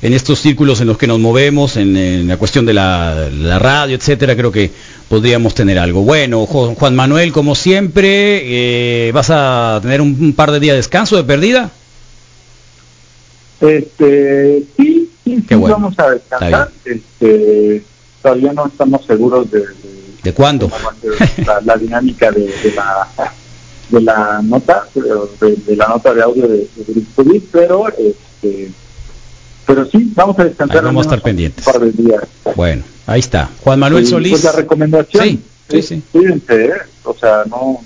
en 0.02 0.12
estos 0.12 0.38
círculos 0.40 0.82
en 0.82 0.88
los 0.88 0.98
que 0.98 1.06
nos 1.06 1.18
movemos, 1.18 1.78
en, 1.78 1.96
en 1.96 2.28
la 2.28 2.36
cuestión 2.36 2.66
de 2.66 2.74
la, 2.74 3.30
la 3.32 3.58
radio, 3.58 3.96
etcétera. 3.96 4.36
Creo 4.36 4.52
que 4.52 4.70
podríamos 5.08 5.54
tener 5.54 5.78
algo. 5.78 6.02
Bueno, 6.02 6.44
Juan 6.44 6.94
Manuel, 6.94 7.32
como 7.32 7.54
siempre, 7.54 9.06
eh, 9.08 9.12
¿vas 9.12 9.30
a 9.30 9.78
tener 9.80 10.02
un, 10.02 10.14
un 10.20 10.34
par 10.34 10.50
de 10.52 10.60
días 10.60 10.74
de 10.74 10.78
descanso 10.78 11.16
de 11.16 11.24
perdida? 11.24 11.70
Este, 13.60 14.64
sí, 14.76 15.10
sí, 15.24 15.44
sí, 15.48 15.54
bueno. 15.54 15.76
vamos 15.76 15.98
a 15.98 16.10
descansar. 16.10 16.70
Este, 16.84 17.82
todavía 18.22 18.52
no 18.52 18.66
estamos 18.66 19.04
seguros 19.06 19.50
de, 19.50 19.60
de- 19.60 19.94
¿De 20.22 20.32
cuándo? 20.32 20.70
La, 21.46 21.60
la, 21.60 21.76
dinámica 21.76 22.30
de, 22.32 22.46
de, 22.46 22.72
la 22.74 23.08
de 23.90 24.00
la 24.00 24.40
nota, 24.42 24.86
de, 24.94 25.76
la 25.76 25.88
nota 25.88 26.14
de 26.14 26.22
audio 26.22 26.48
de, 26.48 26.66
de 26.76 27.42
pero 27.52 27.88
este, 27.90 28.70
pero 29.66 29.84
sí, 29.84 30.10
vamos 30.14 30.38
a 30.38 30.44
descansar. 30.44 30.78
Ahí 30.78 30.84
vamos 30.84 31.06
a 31.06 31.08
estar 31.10 31.22
pendientes. 31.22 31.66
Un 31.66 31.72
par 31.74 31.82
de 31.82 31.92
días. 31.92 32.22
Bueno, 32.56 32.82
ahí 33.06 33.20
está. 33.20 33.50
Juan 33.62 33.78
Manuel 33.78 34.04
Y, 34.04 34.06
Solís. 34.06 34.30
Pues 34.32 34.44
la 34.44 34.52
recomendación. 34.52 35.24
Sí, 35.24 35.40
sí, 35.70 35.82
sí. 35.82 36.02
Cuídense, 36.12 36.66
¿eh? 36.66 36.72
o 37.04 37.14
sea, 37.14 37.44
no, 37.48 37.82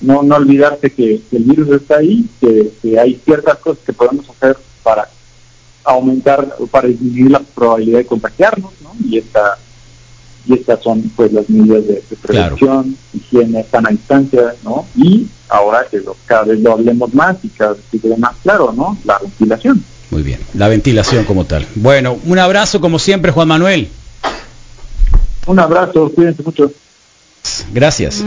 no, 0.00 0.22
no 0.22 0.36
olvidarse 0.36 0.90
que, 0.90 1.20
que 1.30 1.36
el 1.36 1.44
virus 1.44 1.68
está 1.82 1.98
ahí, 1.98 2.24
que, 2.40 2.70
que 2.80 2.98
hay 2.98 3.20
ciertas 3.22 3.58
cosas 3.58 3.84
que 3.84 3.92
podemos 3.92 4.26
hacer 4.30 4.56
para 4.82 5.08
aumentar 5.84 6.56
o 6.58 6.66
para 6.66 6.88
disminuir 6.88 7.30
la 7.32 7.40
probabilidad 7.40 7.98
de 7.98 8.06
contagiarnos, 8.06 8.72
¿no? 8.82 8.92
Y 9.08 9.18
esta 9.18 9.56
y 10.46 10.54
estas 10.54 10.82
son 10.82 11.02
pues 11.14 11.32
las 11.32 11.48
medidas 11.50 11.86
de, 11.86 11.94
de 12.08 12.16
prevención, 12.20 12.96
higiene, 13.12 13.64
sana 13.70 13.90
distancia, 13.90 14.54
¿no? 14.64 14.86
Y 14.96 15.26
ahora 15.48 15.86
que 15.90 15.98
lo- 15.98 16.16
cada 16.26 16.44
vez 16.44 16.60
lo 16.60 16.72
hablemos 16.72 17.12
más 17.14 17.36
y 17.42 17.48
cada 17.48 17.72
vez 17.74 17.82
que 17.90 17.98
quede 18.00 18.16
más 18.16 18.34
claro, 18.42 18.72
¿no? 18.74 18.96
La 19.04 19.18
ventilación. 19.18 19.84
Muy 20.10 20.22
bien, 20.22 20.40
la 20.54 20.68
ventilación 20.68 21.24
como 21.24 21.44
tal. 21.44 21.66
Bueno, 21.76 22.18
un 22.24 22.38
abrazo 22.38 22.80
como 22.80 22.98
siempre, 22.98 23.30
Juan 23.32 23.48
Manuel. 23.48 23.88
Un 25.46 25.58
abrazo, 25.58 26.10
cuídense 26.14 26.42
mucho. 26.42 26.72
Gracias. 27.72 28.24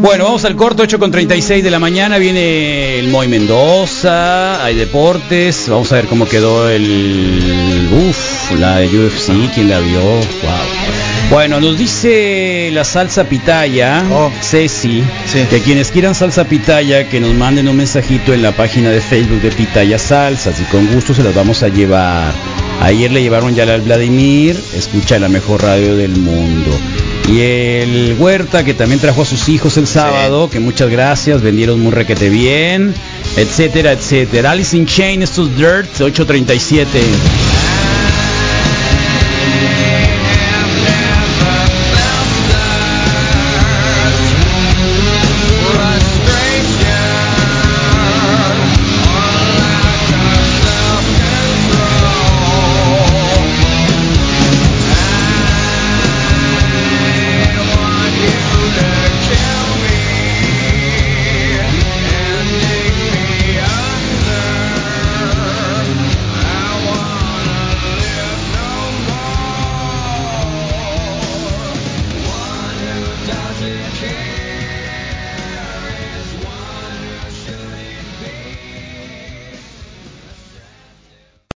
Bueno, 0.00 0.24
vamos 0.24 0.44
al 0.44 0.54
corto, 0.54 0.84
8 0.84 0.98
con 0.98 1.10
36 1.10 1.62
de 1.64 1.70
la 1.70 1.78
mañana. 1.78 2.18
Viene 2.18 2.98
el 3.00 3.08
Moy 3.08 3.26
Mendoza, 3.26 4.64
hay 4.64 4.76
deportes. 4.76 5.66
Vamos 5.68 5.90
a 5.92 5.96
ver 5.96 6.06
cómo 6.06 6.26
quedó 6.28 6.68
el. 6.70 7.88
Uf, 8.08 8.52
la 8.58 8.76
de 8.76 8.86
UFC, 8.86 9.32
quién 9.54 9.68
la 9.70 9.80
vio. 9.80 10.00
Wow. 10.00 10.20
Bueno, 11.30 11.60
nos 11.60 11.76
dice 11.76 12.70
la 12.72 12.84
salsa 12.84 13.24
pitaya, 13.24 14.04
Oh. 14.10 14.30
Ceci, 14.40 15.02
Sí. 15.26 15.40
que 15.50 15.60
quienes 15.60 15.90
quieran 15.90 16.14
salsa 16.14 16.44
pitaya, 16.44 17.08
que 17.08 17.20
nos 17.20 17.34
manden 17.34 17.68
un 17.68 17.76
mensajito 17.76 18.32
en 18.32 18.42
la 18.42 18.52
página 18.52 18.90
de 18.90 19.00
Facebook 19.00 19.42
de 19.42 19.50
Pitaya 19.50 19.98
Salsas 19.98 20.58
y 20.60 20.64
con 20.64 20.86
gusto 20.94 21.12
se 21.12 21.22
las 21.22 21.34
vamos 21.34 21.62
a 21.62 21.68
llevar. 21.68 22.32
Ayer 22.80 23.10
le 23.10 23.20
llevaron 23.20 23.54
ya 23.54 23.64
al 23.64 23.80
Vladimir, 23.82 24.58
escucha 24.74 25.18
la 25.18 25.28
mejor 25.28 25.62
radio 25.62 25.96
del 25.96 26.12
mundo. 26.16 26.70
Y 27.30 27.40
el 27.40 28.16
Huerta, 28.18 28.64
que 28.64 28.72
también 28.72 29.00
trajo 29.00 29.22
a 29.22 29.24
sus 29.26 29.48
hijos 29.50 29.76
el 29.76 29.86
sábado, 29.86 30.48
que 30.48 30.60
muchas 30.60 30.88
gracias, 30.90 31.42
vendieron 31.42 31.80
muy 31.80 31.92
requete 31.92 32.30
bien, 32.30 32.94
etcétera, 33.36 33.92
etcétera. 33.92 34.52
Alice 34.52 34.74
in 34.76 34.86
Chain, 34.86 35.22
estos 35.22 35.54
Dirt, 35.54 36.00
837. 36.00 37.67